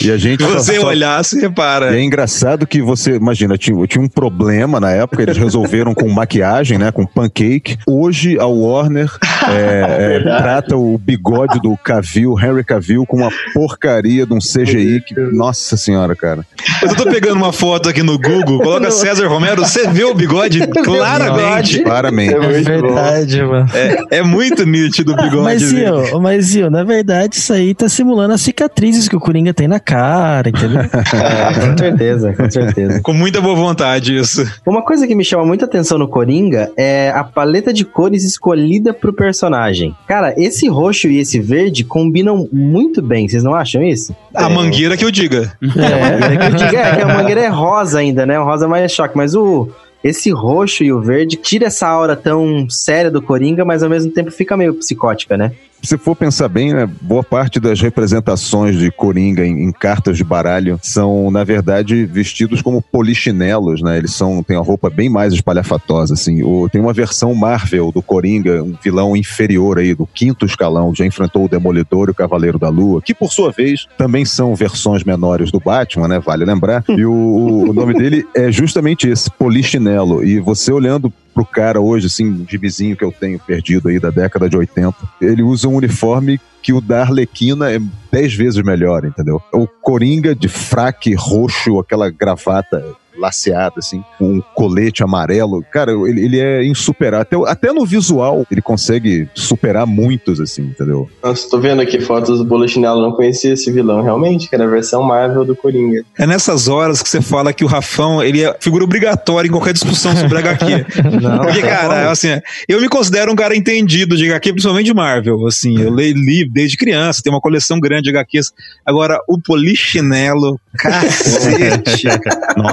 [0.02, 1.96] E a gente você só- olhar, você E repara.
[1.96, 6.78] é engraçado que você, imagina, tinha, tinha um problema na época, eles resolveram com maquiagem,
[6.78, 7.76] né, com pancake.
[7.86, 9.10] Hoje a Warner
[9.48, 15.00] é, é, trata o bigode do Cavill, Henry Cavill, com uma porcaria de um CGI
[15.02, 16.44] que, nossa senhora, cara.
[16.82, 20.14] Mas eu tô pegando uma foto aqui no Google, coloca César Romero, você vê o
[20.14, 21.82] bigode claramente.
[21.82, 22.34] Claramente.
[22.34, 22.94] É É muito bom.
[22.94, 23.66] verdade, mano.
[23.74, 25.42] É, é muito nítido o bigode.
[25.42, 25.62] Mas.
[25.62, 29.66] Zio, mas, Zio, na verdade, isso aí tá simulando as cicatrizes que o Coringa tem
[29.66, 30.78] na cara, entendeu?
[31.18, 33.00] É, com certeza, com certeza.
[33.00, 34.46] Com muita boa vontade isso.
[34.66, 38.92] Uma coisa que me chama muita atenção no Coringa é a paleta de cores escolhida
[38.92, 39.94] pro personagem.
[40.06, 44.14] Cara, esse roxo e esse verde combinam muito bem, vocês não acham isso?
[44.34, 45.52] A mangueira que eu diga.
[45.62, 48.38] É, é que eu digo, é que a mangueira é rosa ainda, né?
[48.38, 49.68] O rosa mais choque, mas o
[50.02, 54.12] esse roxo e o verde tira essa aura tão séria do Coringa, mas ao mesmo
[54.12, 55.52] tempo fica meio psicótica, né?
[55.82, 60.24] Se for pensar bem, né, boa parte das representações de Coringa em, em cartas de
[60.24, 63.96] baralho são, na verdade, vestidos como polichinelos, né?
[63.96, 66.42] Eles são têm uma roupa bem mais espalhafatosa, assim.
[66.42, 71.06] O, tem uma versão Marvel do Coringa, um vilão inferior aí, do quinto escalão, já
[71.06, 75.04] enfrentou o Demolidor e o Cavaleiro da Lua, que por sua vez também são versões
[75.04, 76.18] menores do Batman, né?
[76.18, 76.84] Vale lembrar.
[76.88, 80.24] E o- o nome dele é justamente esse, polichinelo.
[80.24, 84.10] E você olhando pro cara hoje, assim, um gibizinho que eu tenho perdido aí da
[84.10, 89.04] década de 80, ele usa um uniforme que o da Arlequina é dez vezes melhor,
[89.04, 89.40] entendeu?
[89.52, 95.64] O Coringa de fraque roxo, aquela gravata laceada, assim, com um colete amarelo.
[95.72, 97.44] Cara, ele, ele é insuperável.
[97.44, 101.08] Até, até no visual, ele consegue superar muitos, assim, entendeu?
[101.22, 104.68] Nossa, tô vendo aqui fotos do Bolachinelo, não conhecia esse vilão, realmente, que era a
[104.68, 106.02] versão Marvel do Coringa.
[106.16, 109.72] É nessas horas que você fala que o Rafão, ele é figura obrigatória em qualquer
[109.72, 110.64] discussão sobre HQ.
[111.20, 112.28] Não, Porque, cara, assim,
[112.68, 115.46] eu me considero um cara entendido de HQ, principalmente de Marvel.
[115.46, 118.52] Assim, eu leio li desde criança, tenho uma coleção grande de HQs.
[118.84, 122.08] Agora, o Polichinelo, cacete.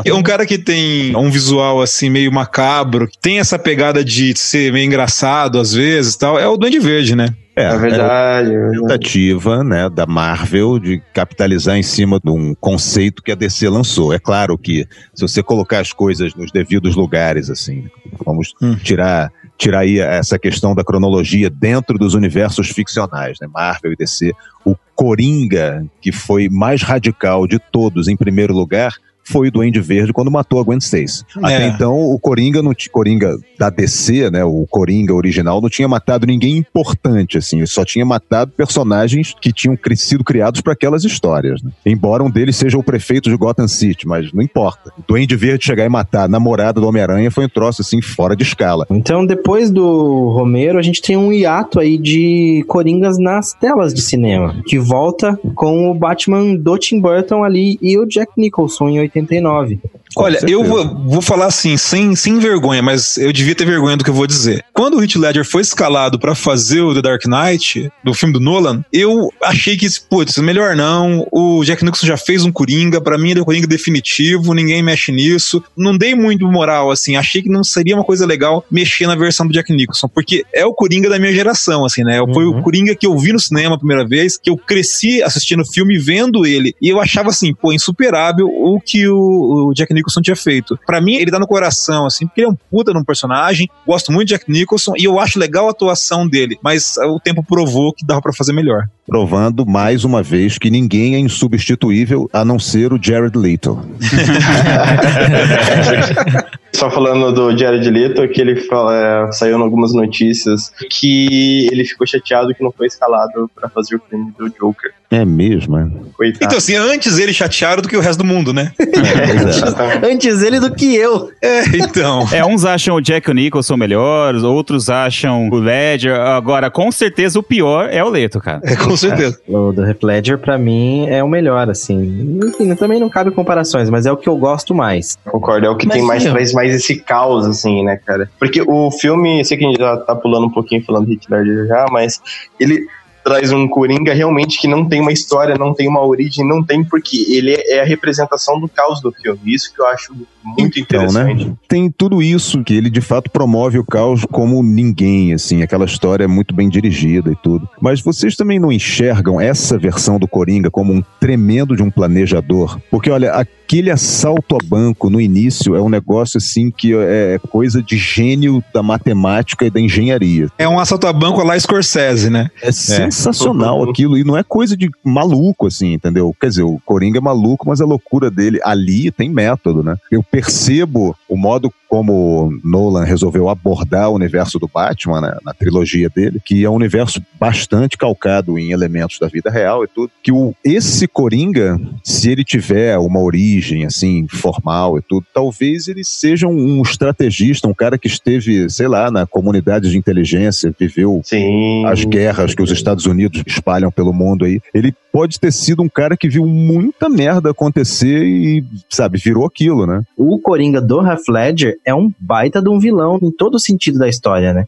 [0.05, 4.35] É um cara que tem um visual assim meio macabro, que tem essa pegada de
[4.37, 6.39] ser meio engraçado às vezes, e tal.
[6.39, 7.27] É o Duende Verde, né?
[7.55, 8.49] É verdade.
[8.49, 8.81] é verdade.
[8.81, 14.11] tentativa né, da Marvel de capitalizar em cima de um conceito que a DC lançou.
[14.13, 17.85] É claro que se você colocar as coisas nos devidos lugares, assim,
[18.25, 18.75] vamos Hum.
[18.75, 24.33] tirar, tirar aí essa questão da cronologia dentro dos universos ficcionais, né, Marvel e DC,
[24.65, 30.13] o Coringa, que foi mais radical de todos em primeiro lugar, foi o Duende Verde
[30.13, 31.23] quando matou a Gwen Stacy.
[31.37, 31.67] Até É.
[31.67, 36.57] então, o Coringa, não Coringa da DC, né, o Coringa original, não tinha matado ninguém
[36.57, 41.61] importante, assim, ele só tinha matado personagens que tinham sido criados para aquelas histórias.
[41.63, 41.71] né?
[41.85, 44.91] Embora um deles seja o prefeito de Gotham City, mas não importa.
[44.97, 48.35] O Duende Verde chegar e matar a namorada do Homem-Aranha foi um troço, assim, fora
[48.35, 48.85] de escala.
[48.89, 54.01] Então, depois do Romero, a gente tem um hiato aí de Coringas nas telas de
[54.01, 58.99] cinema, que volta com o Batman do Tim Burton ali e o Jack Nicholson em
[59.15, 59.81] 89.
[60.15, 60.53] Olha, certeza.
[60.59, 64.09] eu vou, vou falar assim, sem, sem vergonha, mas eu devia ter vergonha do que
[64.09, 64.63] eu vou dizer.
[64.73, 68.39] Quando o Heath Ledger foi escalado pra fazer o The Dark Knight, do filme do
[68.39, 71.27] Nolan, eu achei que, putz, melhor não.
[71.31, 74.81] O Jack Nicholson já fez um Coringa, pra mim ele é o Coringa definitivo, ninguém
[74.83, 75.63] mexe nisso.
[75.75, 79.45] Não dei muito moral, assim, achei que não seria uma coisa legal mexer na versão
[79.47, 82.19] do Jack Nicholson, porque é o Coringa da minha geração, assim, né?
[82.33, 82.59] Foi Uhum.
[82.59, 85.65] o Coringa que eu vi no cinema a primeira vez, que eu cresci assistindo o
[85.65, 90.04] filme, vendo ele, e eu achava assim, pô, insuperável o que o, o Jack Nicholson
[90.21, 90.77] tinha feito.
[90.85, 94.11] Pra mim, ele tá no coração, assim, porque ele é um puta num personagem, gosto
[94.11, 97.43] muito de Jack Nicholson, e eu acho legal a atuação dele, mas ah, o tempo
[97.43, 98.87] provou que dava pra fazer melhor.
[99.05, 103.79] Provando mais uma vez que ninguém é insubstituível a não ser o Jared Leto.
[106.75, 111.85] Só falando do Jared Leto, que ele fala, é, saiu em algumas notícias que ele
[111.85, 114.93] ficou chateado que não foi escalado pra fazer o filme do Joker.
[115.11, 115.87] É mesmo, é.
[116.13, 116.45] Coitado.
[116.45, 118.71] Então, assim, antes ele chatearam do que o resto do mundo, né?
[118.85, 120.11] Pois é.
[120.11, 121.29] Antes ele do que eu.
[121.41, 122.27] É, então.
[122.31, 126.19] É, uns acham o Jack Nicholson melhor, outros acham o Ledger.
[126.19, 128.61] Agora, com certeza, o pior é o Leto, cara.
[128.63, 129.39] É, com certeza.
[129.47, 132.39] O do Ledger, pra mim, é o melhor, assim.
[132.43, 135.17] Enfim, também não cabe comparações, mas é o que eu gosto mais.
[135.25, 138.29] Concordo, é o que Mas tem mais, traz mais esse caos, assim, né, cara?
[138.39, 141.67] Porque o filme, sei que a gente já tá pulando um pouquinho falando de Ledger
[141.67, 142.21] já, mas
[142.59, 142.85] ele
[143.25, 146.83] traz um Coringa realmente que não tem uma história, não tem uma origem, não tem
[146.83, 149.39] porque ele é a representação do caos do filme.
[149.47, 151.45] Isso que eu acho muito Então, interessante.
[151.45, 151.53] né?
[151.67, 156.25] Tem tudo isso que ele de fato promove o caos como ninguém, assim, aquela história
[156.25, 157.67] é muito bem dirigida e tudo.
[157.81, 162.79] Mas vocês também não enxergam essa versão do Coringa como um tremendo de um planejador?
[162.91, 163.31] Porque olha,
[163.65, 168.63] aquele assalto a banco no início é um negócio assim que é coisa de gênio
[168.71, 170.47] da matemática e da engenharia.
[170.57, 172.49] É um assalto a banco lá Scorsese, né?
[172.61, 176.35] É sensacional aquilo e não é coisa de maluco assim, entendeu?
[176.39, 179.95] Quer dizer, o Coringa é maluco, mas a loucura dele ali tem método, né?
[180.11, 186.09] Eu percebo o modo como Nolan resolveu abordar o universo do Batman né, na trilogia
[186.09, 190.31] dele, que é um universo bastante calcado em elementos da vida real e tudo, que
[190.31, 193.54] o, esse Coringa, se ele tiver uma origem
[193.85, 198.87] assim formal e tudo, talvez ele seja um, um estrategista, um cara que esteve, sei
[198.87, 201.85] lá, na comunidade de inteligência, viveu Sim.
[201.85, 204.59] as guerras que os Estados Unidos espalham pelo mundo aí.
[204.73, 209.85] Ele pode ter sido um cara que viu muita merda acontecer e, sabe, virou aquilo,
[209.85, 210.01] né?
[210.17, 213.97] O Coringa do Heath Ledger é um baita de um vilão em todo o sentido
[213.97, 214.65] da história, né?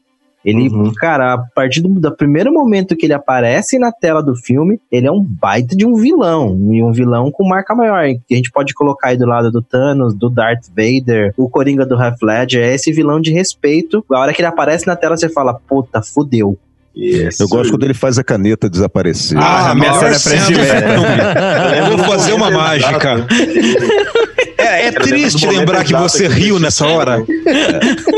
[0.47, 0.93] Ele, Uhum.
[0.93, 5.05] cara, a partir do, do primeiro momento que ele aparece na tela do filme, ele
[5.05, 6.57] é um baita de um vilão.
[6.71, 8.05] E um vilão com marca maior.
[8.25, 11.85] Que a gente pode colocar aí do lado do Thanos, do Darth Vader, o Coringa
[11.85, 12.63] do Heath Ledger.
[12.63, 14.05] É esse vilão de respeito.
[14.09, 16.57] A hora que ele aparece na tela, você fala, puta, fudeu.
[16.95, 17.43] Isso.
[17.43, 19.37] Eu gosto quando ele faz a caneta desaparecer.
[19.37, 20.77] Ah, cena do predileta.
[20.79, 21.77] filme.
[21.91, 22.63] Eu vou fazer uma Exato.
[22.63, 23.27] mágica.
[24.67, 27.17] É, é triste lembrar que você que riu nessa hora.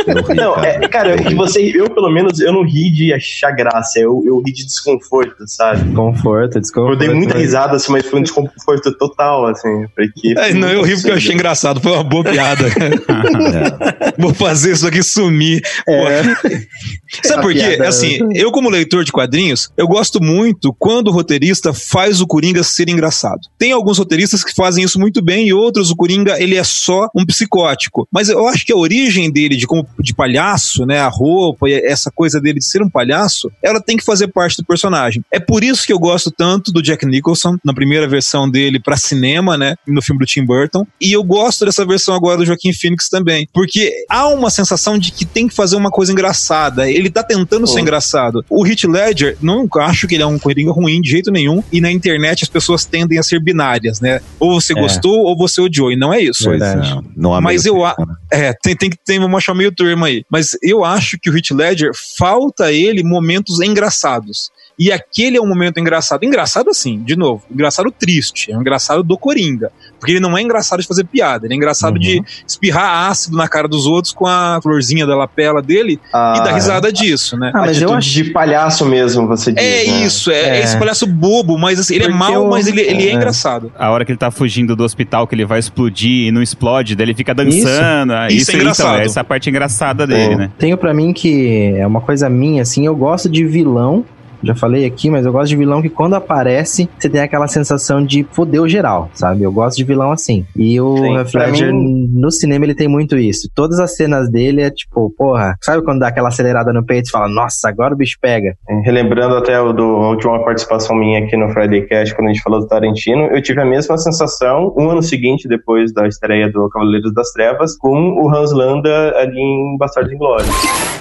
[0.08, 0.68] Eu ri, Não, cara.
[0.68, 4.24] é, cara, é que você, eu pelo menos, eu não ri de achar graça, eu,
[4.26, 5.94] eu ri de desconforto, sabe?
[5.94, 7.00] Conforto, Eu desconforto.
[7.00, 10.34] dei muita mas- risada, assim, mas foi um desconforto total, assim, porque...
[10.38, 11.80] É, não, eu ri porque eu achei engraçado.
[11.82, 12.66] Foi uma boa piada.
[14.20, 15.62] Vou fazer isso aqui sumir.
[15.86, 15.94] Pô.
[17.26, 17.60] Sabe por quê?
[17.60, 22.28] piada- Assim, eu como leitor de quadrinhos, eu gosto muito quando o roteirista faz o
[22.28, 23.40] Coringa ser engraçado.
[23.58, 27.08] Tem alguns roteiristas que fazem isso muito bem e outros o Coringa, ele é só
[27.16, 28.08] um psicótico.
[28.12, 31.74] Mas eu acho que a origem dele de como de palhaço, né, a roupa e
[31.74, 35.24] essa coisa dele de ser um palhaço, ela tem que fazer parte do personagem.
[35.32, 38.98] É por isso que eu gosto tanto do Jack Nicholson na primeira versão dele pra
[38.98, 42.74] cinema, né, no filme do Tim Burton, e eu gosto dessa versão agora do Joaquim
[42.74, 46.90] Phoenix também, porque há uma sensação de que tem que fazer uma coisa engraçada.
[46.90, 47.82] Ele tá tentando ser Sim.
[47.82, 48.44] engraçado.
[48.50, 51.80] O Heath Ledger, não acho que ele é um coringa ruim de jeito nenhum, e
[51.80, 54.20] na internet as pessoas tendem a ser binárias, né?
[54.40, 54.82] Ou você É.
[54.82, 56.50] gostou ou você odiou, e não é isso.
[56.50, 56.92] Verdade.
[56.92, 57.94] é, não há Mas eu né?
[58.32, 60.24] É, tem, tem que tem, vamos achar meio termo aí.
[60.30, 64.50] Mas eu acho que o Heath Ledger falta a ele momentos engraçados.
[64.78, 66.24] E aquele é um momento engraçado.
[66.24, 68.50] Engraçado assim, de novo, engraçado triste.
[68.52, 69.72] É um engraçado do Coringa.
[70.00, 71.46] Porque ele não é engraçado de fazer piada.
[71.46, 72.00] Ele é engraçado Uhum.
[72.00, 76.44] de espirrar ácido na cara dos outros com a florzinha da lapela dele Ah, e
[76.44, 77.52] dar risada disso, né?
[77.54, 78.10] Ah, mas eu acho.
[78.10, 80.06] de palhaço mesmo, você diz, É né?
[80.06, 80.64] isso, é, É.
[80.64, 83.14] esse palhaço bobo, mas assim, ele é mau, eu- mas ele, ele é, é.
[83.14, 83.72] engraçado.
[83.78, 86.96] A hora que ele tá fugindo do hospital, que ele vai explodir e não explode,
[86.96, 88.14] daí ele fica dançando.
[88.14, 88.90] Ah, Isso é engraçado.
[88.96, 90.38] Então, essa é parte engraçada dele, É.
[90.38, 90.52] né?
[90.58, 94.06] Tenho pra mim que é uma coisa minha, assim, eu gosto de vilão.
[94.44, 98.04] Já falei aqui, mas eu gosto de vilão que quando aparece, você tem aquela sensação
[98.04, 99.44] de fodeu geral, sabe?
[99.44, 100.46] Eu gosto de vilão assim.
[100.56, 103.50] E o Sim, Heath pra Ledger, mim- no cinema, ele tem muito isso.
[103.54, 107.12] Todas as cenas dele é tipo, porra, sabe quando dá aquela acelerada no peito e
[107.12, 108.54] fala, nossa, agora o bicho pega.
[108.70, 112.34] É, Relembrando até o do, a última participação minha aqui no Friday Cast, quando a
[112.34, 116.50] gente falou do Tarantino, eu tive a mesma sensação um ano seguinte, depois da estreia
[116.52, 120.50] do Cavaleiros das Trevas, com o Hans Landa ali em Bastardos Inglórios.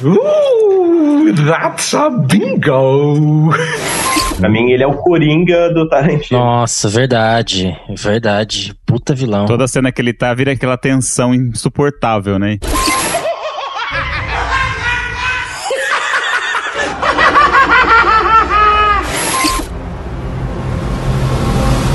[0.05, 3.28] Ooh, that's a bingo.
[4.39, 6.39] Pra mim, ele é o Coringa do Tarantino.
[6.39, 7.77] Nossa, verdade.
[7.97, 8.73] Verdade.
[8.87, 9.47] Puta vilão.
[9.47, 12.59] Toda cena que ele tá, vira aquela tensão insuportável, né?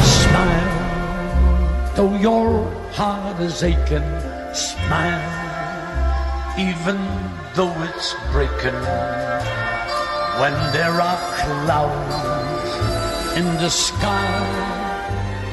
[0.04, 4.04] Smile, though your heart is aching.
[4.54, 5.22] Smile,
[6.58, 6.98] even
[7.56, 9.63] though it's breaking.
[10.40, 12.18] When there are clouds
[13.38, 14.64] in the sky.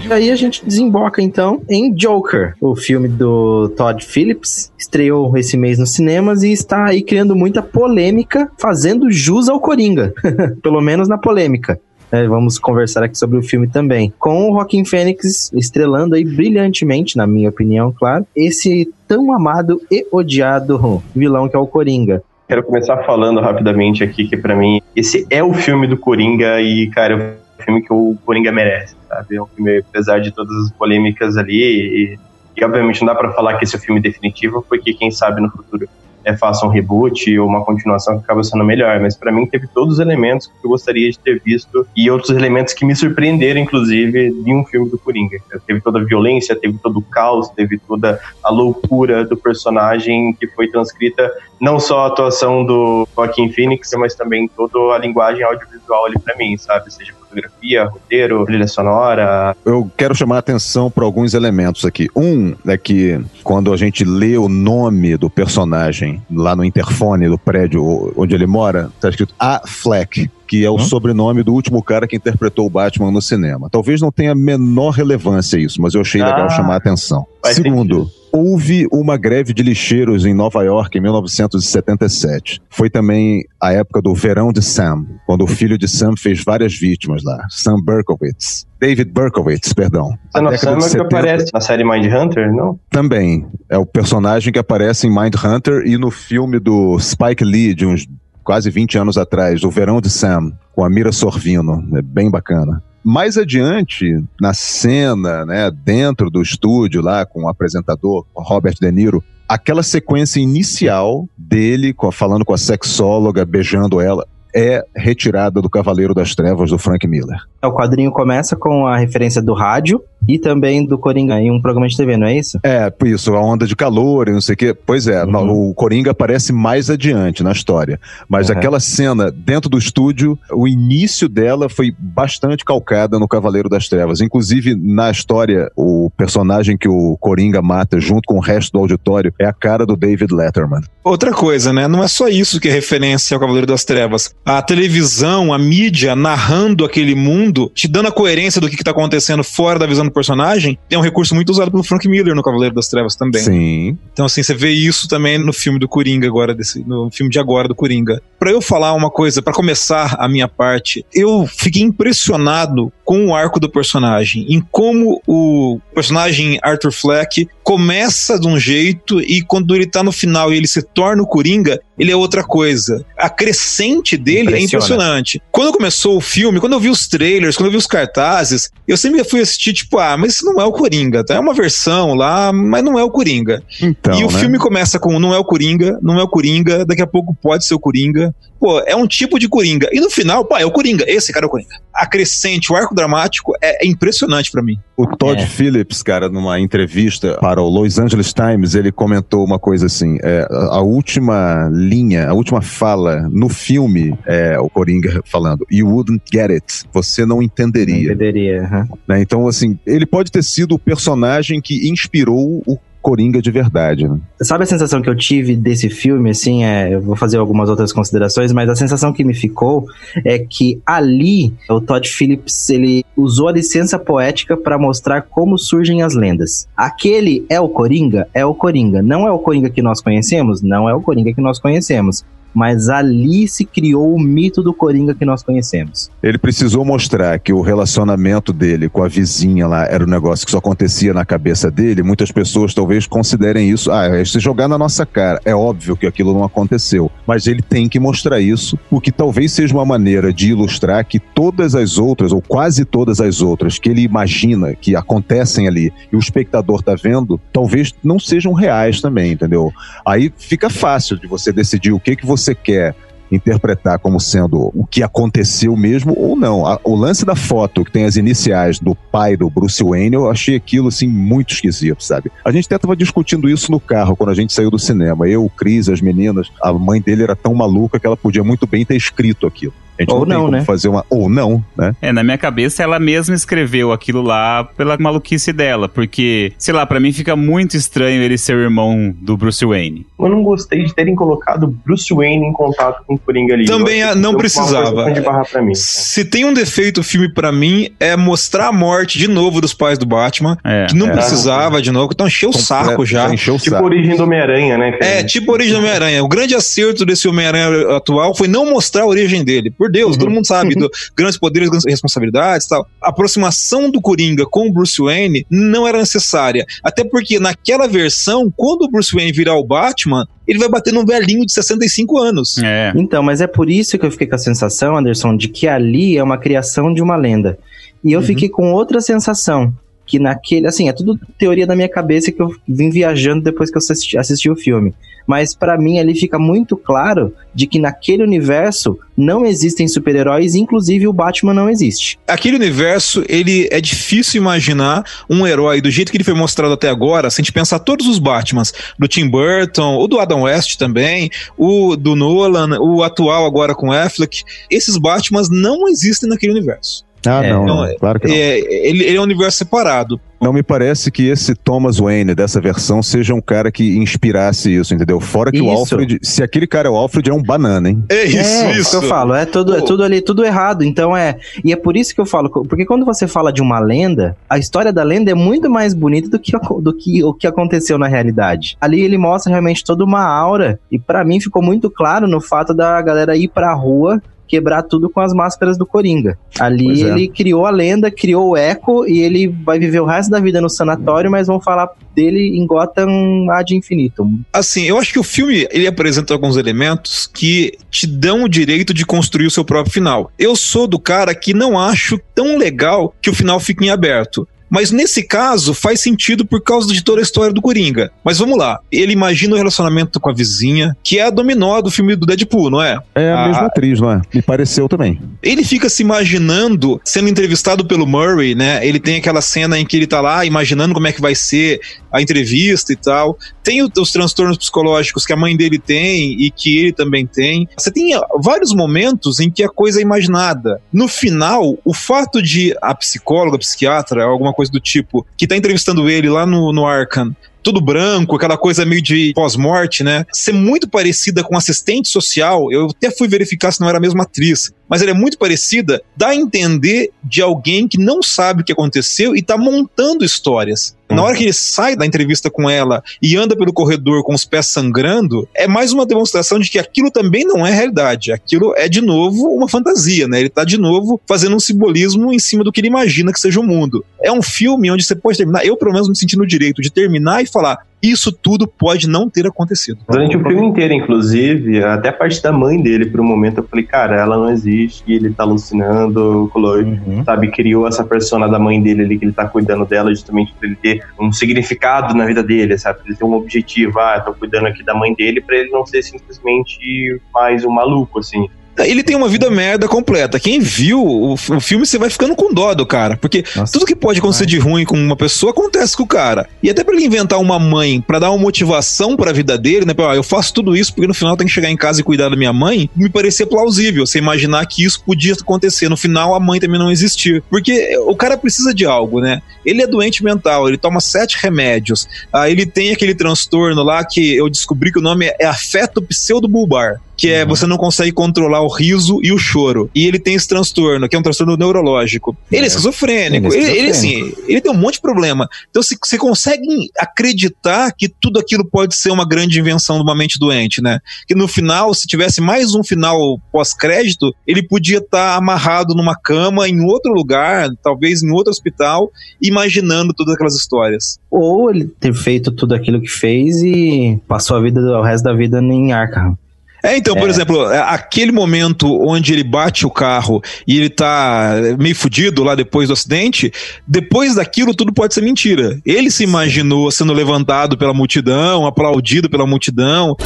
[0.03, 5.57] E aí a gente desemboca então em Joker, o filme do Todd Phillips, estreou esse
[5.57, 10.15] mês nos cinemas e está aí criando muita polêmica, fazendo jus ao Coringa,
[10.63, 11.79] pelo menos na polêmica.
[12.11, 14.13] É, vamos conversar aqui sobre o filme também.
[14.19, 20.07] Com o Joaquin Phoenix estrelando aí brilhantemente, na minha opinião, claro, esse tão amado e
[20.11, 22.23] odiado vilão que é o Coringa.
[22.51, 26.89] Quero começar falando rapidamente aqui que pra mim esse é o filme do Coringa e,
[26.89, 27.17] cara, é
[27.61, 29.37] o filme que o Coringa merece, sabe?
[29.37, 32.19] É um filme, apesar de todas as polêmicas ali e,
[32.57, 35.41] e obviamente não dá pra falar que esse é o filme definitivo, porque quem sabe
[35.41, 35.89] no futuro
[36.25, 39.67] é, faça um reboot ou uma continuação que acaba sendo melhor, mas pra mim teve
[39.69, 43.61] todos os elementos que eu gostaria de ter visto e outros elementos que me surpreenderam,
[43.61, 45.39] inclusive, de um filme do Coringa.
[45.67, 50.47] Teve toda a violência, teve todo o caos, teve toda a loucura do personagem que
[50.49, 51.31] foi transcrita,
[51.61, 56.37] não só a atuação do Joaquin Phoenix, mas também toda a linguagem audiovisual ali pra
[56.37, 56.93] mim, sabe?
[56.93, 59.55] Seja fotografia, roteiro, trilha sonora.
[59.65, 62.09] Eu quero chamar a atenção para alguns elementos aqui.
[62.17, 67.39] Um é que quando a gente lê o nome do personagem lá no interfone do
[67.39, 70.31] prédio onde ele mora, tá escrito A Fleck.
[70.49, 70.79] Que é o Hum?
[70.81, 73.69] sobrenome do último cara que interpretou o Batman no cinema.
[73.71, 77.25] Talvez não tenha a menor relevância isso, mas eu achei legal Ah, chamar a atenção.
[77.45, 82.61] Segundo, houve uma greve de lixeiros em Nova York em 1977.
[82.69, 86.75] Foi também a época do verão de Sam, quando o filho de Sam fez várias
[86.75, 87.39] vítimas lá.
[87.49, 88.67] Sam Berkowitz.
[88.81, 90.11] David Berkowitz, perdão.
[90.33, 92.79] Você não A década sabe de o que 70 aparece na série Mind Hunter, não?
[92.91, 97.87] também é o personagem que aparece em Mindhunter e no filme do Spike Lee de
[97.87, 98.07] uns
[98.43, 101.87] quase 20 anos atrás, O Verão de Sam, com a Mira Sorvino.
[101.97, 102.83] É bem bacana.
[103.03, 109.25] Mais adiante, na cena, né, dentro do estúdio lá com o apresentador, Robert De Niro,
[109.49, 116.35] aquela sequência inicial dele falando com a sexóloga, beijando ela, é retirada do Cavaleiro das
[116.35, 117.39] Trevas do Frank Miller.
[117.63, 121.89] O quadrinho começa com a referência do rádio e também do Coringa em um programa
[121.89, 122.59] de TV, não é isso?
[122.63, 124.75] É, por isso, a onda de calor e não sei o quê.
[124.75, 125.31] Pois é, Uhum.
[125.31, 127.99] no- o Coringa aparece mais adiante na história.
[128.29, 128.57] Mas Uhum.
[128.57, 134.21] aquela cena dentro do estúdio, o início dela foi bastante calcada no Cavaleiro das Trevas.
[134.21, 139.33] Inclusive, na história, o personagem que o Coringa mata junto com o resto do auditório
[139.39, 140.83] é a cara do David Letterman.
[141.05, 141.89] Outra coisa, né?
[141.89, 144.35] Não é só isso que é referência ao Cavaleiro das Trevas.
[144.45, 148.91] A televisão, a mídia narrando aquele mundo, te dando a coerência do que, que tá
[148.91, 152.43] acontecendo fora da visão do personagem, é um recurso muito usado pelo Frank Miller no
[152.43, 153.43] Cavaleiro das Trevas também.
[153.43, 153.99] Sim.
[154.13, 157.39] Então, assim, você vê isso também no filme do Coringa agora, desse, no filme de
[157.39, 158.21] agora do Coringa.
[158.39, 163.35] Pra eu falar uma coisa, pra começar a minha parte, eu fiquei impressionado com o
[163.35, 169.75] arco do personagem, em como o personagem Arthur Fleck começa de um jeito e quando
[169.75, 173.05] ele tá no final e ele se torna o Coringa, ele é outra coisa.
[173.19, 174.85] A crescente dele é Impressiona.
[174.85, 175.43] impressionante.
[175.53, 178.97] Quando começou o filme, quando eu vi os trailers, quando eu vi os cartazes, eu
[178.97, 181.35] sempre fui assistir, tipo, ah, mas isso não é o Coringa, tá?
[181.35, 183.63] É uma versão lá, mas não é o Coringa.
[183.83, 184.39] Então, e o né?
[184.39, 187.67] filme começa com não é o Coringa, não é o Coringa, daqui a pouco pode
[187.67, 188.35] ser o Coringa.
[188.59, 189.89] Pô, é um tipo de Coringa.
[189.93, 191.77] E no final, pô, é o Coringa, esse cara é o Coringa.
[191.95, 194.79] A crescente, o arco dramático é, é impressionante pra mim.
[194.97, 195.47] O Todd É.
[195.47, 200.47] Phillips, cara, numa entrevista para o Los Angeles Times, ele comentou uma coisa assim: é,
[200.51, 206.51] a última linha, a última fala no filme é o Coringa falando, You wouldn't get
[206.51, 206.85] it.
[206.93, 208.13] Você não Não entenderia.
[208.13, 208.63] entenderia.
[208.65, 208.89] aham.
[209.09, 209.21] né?
[209.23, 214.07] Então, assim, ele pode ter sido o personagem que inspirou o Coringa de verdade.
[214.07, 214.19] Né?
[214.43, 217.93] Sabe a sensação que eu tive desse filme, assim, é, eu vou fazer algumas outras
[217.93, 219.87] considerações, mas a sensação que me ficou
[220.25, 226.03] é que ali o Todd Phillips, ele usou a licença poética para mostrar como surgem
[226.03, 226.69] as lendas.
[226.77, 228.29] Aquele é o Coringa?
[228.35, 229.03] É o Coringa.
[229.03, 230.63] Não é o Coringa que nós conhecemos?
[230.63, 232.25] Não é o Coringa que nós conhecemos.
[232.55, 236.11] Mas ali se criou o mito do Coringa que nós conhecemos.
[236.23, 240.51] Ele precisou mostrar que o relacionamento dele com a vizinha lá era um negócio que
[240.51, 242.03] só acontecia na cabeça dele.
[242.03, 245.41] Muitas pessoas talvez considerem isso, ah, é se jogar na nossa cara.
[245.45, 249.53] É óbvio que aquilo não aconteceu, mas ele tem que mostrar isso, o que talvez
[249.53, 253.89] seja uma maneira de ilustrar que todas as outras, ou quase todas as outras, que
[253.89, 259.33] ele imagina que acontecem ali e o espectador tá vendo, talvez não sejam reais também,
[259.33, 259.73] entendeu?
[260.07, 262.95] Aí fica fácil de você decidir o que, que você quer
[263.31, 266.65] interpretar como sendo o que aconteceu mesmo ou não.
[266.85, 270.57] O lance da foto que tem as iniciais do pai do Bruce Wayne, eu achei
[270.57, 272.31] aquilo assim muito esquisito, sabe?
[272.45, 275.29] A gente até tava discutindo isso no carro quando a gente saiu do cinema.
[275.29, 278.67] Eu, o Cris, as meninas, a mãe dele era tão maluca que ela podia muito
[278.67, 279.75] bem ter escrito aquilo.
[280.01, 280.65] A gente Ou não, tem não, como né?
[280.65, 281.95] fazer uma ou não, né?
[282.01, 286.87] É, na minha cabeça ela mesma escreveu aquilo lá pela maluquice dela, porque, sei lá,
[286.87, 290.07] pra mim fica muito estranho ele ser o irmão do Bruce Wayne.
[290.19, 293.67] Eu não gostei de terem colocado Bruce Wayne em contato com o Coringa ali.
[293.67, 294.87] Também que não precisava.
[294.87, 295.75] forçação de barra pra mim.
[295.75, 299.75] Se tem um defeito o filme pra mim é mostrar a morte de novo dos
[299.75, 300.87] pais do Batman, É.
[300.87, 301.13] que não é.
[301.13, 303.33] precisava de novo, então encheu o saco já.
[303.33, 303.85] encheu o Tipo a saco.
[303.87, 304.93] origem do Homem-Aranha, né?
[304.93, 305.05] cara?
[305.13, 306.25] É, tipo a origem do Homem-Aranha.
[306.25, 309.71] O grande acerto desse Homem-Aranha atual foi não mostrar a origem dele.
[309.71, 310.19] Por por Deus, Uhum.
[310.19, 312.87] todo mundo sabe, do grandes poderes, grandes responsabilidades e tal.
[313.03, 316.65] A aproximação do Coringa com o Bruce Wayne não era necessária.
[316.83, 321.05] Até porque naquela versão, quando o Bruce Wayne virar o Batman, ele vai bater num
[321.05, 322.59] velhinho de 65 anos.
[322.59, 322.93] É.
[322.97, 326.17] Então, mas é por isso que eu fiquei com a sensação, Anderson, de que ali
[326.17, 327.59] é uma criação de uma lenda.
[328.03, 328.27] E eu Uhum.
[328.27, 329.73] fiquei com outra sensação,
[330.11, 333.77] que naquele, assim, é tudo teoria da minha cabeça que eu vim viajando depois que
[333.77, 334.93] eu assisti, assisti o filme.
[335.25, 341.07] Mas pra mim ali fica muito claro de que naquele universo não existem super-heróis, inclusive
[341.07, 342.19] o Batman não existe.
[342.27, 346.89] Aquele universo, ele é difícil imaginar um herói do jeito que ele foi mostrado até
[346.89, 350.77] agora, se a gente pensar todos os Batmans, do Tim Burton, o do Adam West
[350.77, 357.05] também, o do Nolan, o atual agora com Affleck, esses Batmans não existem naquele universo.
[357.27, 358.35] Ah, É, não, não, não, claro que não.
[358.35, 360.21] É, ele, ele é um universo separado.
[360.41, 364.95] Não me parece que esse Thomas Wayne dessa versão seja um cara que inspirasse isso,
[364.95, 365.21] entendeu?
[365.21, 365.73] Fora que o Isso.
[365.95, 368.03] Alfred, se aquele cara é o Alfred, é um banana, hein?
[368.09, 368.91] É isso, é, isso.
[368.91, 370.83] que eu falo, é tudo, é tudo ali, tudo errado.
[370.83, 371.37] Então é.
[371.63, 374.57] E é por isso que eu falo, porque quando você fala de uma lenda, a
[374.59, 377.99] história da lenda é muito mais bonita do que, o- do que o que aconteceu
[377.99, 378.79] na realidade.
[378.81, 382.73] Ali ele mostra realmente toda uma aura, e pra mim ficou muito claro no fato
[382.73, 384.23] da galera ir pra rua.
[384.51, 386.37] Quebrar tudo com as máscaras do Coringa.
[386.59, 387.07] Ali é.
[387.07, 390.61] ele criou a lenda, criou o eco e ele vai viver o resto da vida
[390.61, 394.41] no sanatório, mas vão falar dele em Gotham ad infinitum.
[394.53, 398.93] Assim, eu acho que o filme ele apresenta alguns elementos que te dão o direito
[398.93, 400.33] de construir o seu próprio final.
[400.37, 404.49] Eu sou do cara que não acho tão legal que o final fique em aberto.
[404.71, 408.11] Mas nesse caso faz sentido por causa de toda a história do Coringa.
[408.25, 408.79] Mas vamos lá.
[408.91, 412.71] Ele imagina o relacionamento com a vizinha, que é a dominó do filme do Deadpool,
[412.71, 412.99] não é?
[413.15, 413.47] É a Ah.
[413.49, 414.23] mesma atriz, não é?
[414.33, 415.21] Me pareceu também.
[415.43, 418.87] Ele fica se imaginando sendo entrevistado pelo Murray, né?
[418.87, 421.81] Ele tem aquela cena em que ele tá lá imaginando como é que vai ser
[422.13, 423.39] a entrevista e tal.
[423.63, 427.69] Tem os transtornos psicológicos que a mãe dele tem e que ele também tem.
[427.77, 428.11] Você tem
[428.43, 430.81] vários momentos em que a coisa é imaginada.
[430.93, 435.57] No final, o fato de a psicóloga, a psiquiatra, alguma coisa do tipo, que tá
[435.57, 440.25] entrevistando ele lá no, no Arkham, tudo branco, aquela coisa meio de pós-morte, né?
[440.33, 444.23] Ser muito parecida com assistente social, eu até fui verificar se não era a mesma
[444.23, 448.65] atriz, mas ela é muito parecida, dá a entender de alguém que não sabe o
[448.65, 450.97] que aconteceu e tá montando histórias.
[451.09, 454.45] Na hora que ele sai da entrevista com ela e anda pelo corredor com os
[454.45, 458.31] pés sangrando, é mais uma demonstração de que aquilo também não é realidade.
[458.31, 460.39] Aquilo é, de novo, uma fantasia, né?
[460.39, 463.59] Ele tá, de novo, fazendo um simbolismo em cima do que ele imagina que seja
[463.59, 464.05] o mundo.
[464.23, 466.91] É um filme onde você pode terminar, eu pelo menos me senti no direito de
[466.91, 469.99] terminar e falar: isso tudo pode não ter acontecido.
[470.09, 473.65] Durante o filme inteiro, inclusive, até a parte da mãe dele, por um momento, eu
[473.65, 477.25] falei, cara, ela não existe, ele tá alucinando, o Chloe, Uhum.
[477.25, 480.67] sabe, criou essa persona da mãe dele ali, que ele tá cuidando dela, justamente pra
[480.69, 484.33] ele ter um significado na vida dele, sabe, pra ele ter um objetivo, ah, tô
[484.33, 488.49] cuidando aqui da mãe dele, pra ele não ser simplesmente mais um maluco, assim.
[488.79, 490.41] Ele tem uma vida merda completa.
[490.41, 493.17] Quem viu o, o filme, você vai ficando com dó do cara.
[493.17, 493.73] Porque Nossa.
[493.73, 496.49] tudo que pode acontecer de ruim com uma pessoa acontece com o cara.
[496.63, 499.95] E até pra ele inventar uma mãe pra dar uma motivação pra vida dele, né?
[499.95, 502.05] Pra, ah, eu faço tudo isso porque no final tem que chegar em casa e
[502.05, 502.89] cuidar da minha mãe.
[502.97, 505.89] Me parecia plausível você imaginar que isso podia acontecer.
[505.89, 507.43] No final, a mãe também não existir.
[507.51, 509.43] Porque o cara precisa de algo, né?
[509.65, 512.09] Ele é doente mental, ele toma sete remédios.
[512.33, 517.01] Ah, ele tem aquele transtorno lá que eu descobri que o nome é afeto pseudobulbar
[517.21, 519.91] que é você não consegue controlar o riso e o choro.
[519.95, 522.35] E ele tem esse transtorno, que é um transtorno neurológico.
[522.51, 523.53] Ele é, esquizofrênico.
[523.53, 525.47] Ele é Ele, assim, ele tem um monte de problema.
[525.69, 526.67] Então, se você consegue
[526.99, 530.99] acreditar que tudo aquilo pode ser uma grande invenção de uma mente doente, né?
[531.29, 536.67] Que no final, se tivesse mais um final pós-crédito, ele podia estar amarrado numa cama
[536.71, 539.13] em outro lugar, talvez em outro hospital,
[539.43, 541.19] imaginando todas aquelas histórias.
[541.31, 545.35] Ou ele ter feito tudo aquilo que fez e passou a vida, o resto da
[545.35, 546.39] vida em Arkham.
[546.83, 551.55] É, então, por exemplo, é, aquele momento onde ele bate o carro e ele tá
[551.79, 553.53] meio fudido lá depois do acidente,
[553.87, 555.79] depois daquilo tudo pode ser mentira.
[555.85, 560.17] Ele se imaginou sendo levantado pela multidão, aplaudido pela multidão.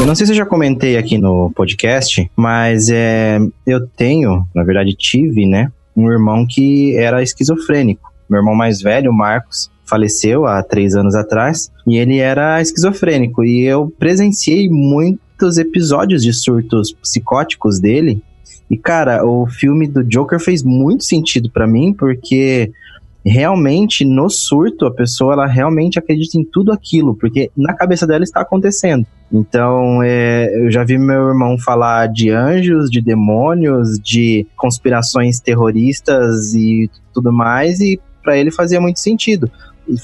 [0.00, 4.62] Eu não sei se eu já comentei aqui no podcast, mas é, eu tenho, na
[4.62, 8.07] verdade tive, né, um irmão que era esquizofrênico.
[8.28, 13.44] Meu irmão mais velho, o Marcos, faleceu há três anos atrás e ele era esquizofrênico.
[13.44, 18.22] E eu presenciei muitos episódios de surtos psicóticos dele.
[18.70, 22.70] E cara, o filme do Joker fez muito sentido pra mim porque
[23.24, 28.24] realmente no surto a pessoa ela realmente acredita em tudo aquilo porque na cabeça dela
[28.24, 29.06] está acontecendo.
[29.30, 36.54] Então, é, eu já vi meu irmão falar de anjos, de demônios, de conspirações terroristas
[36.54, 39.50] e tudo mais, e para ele fazia muito sentido.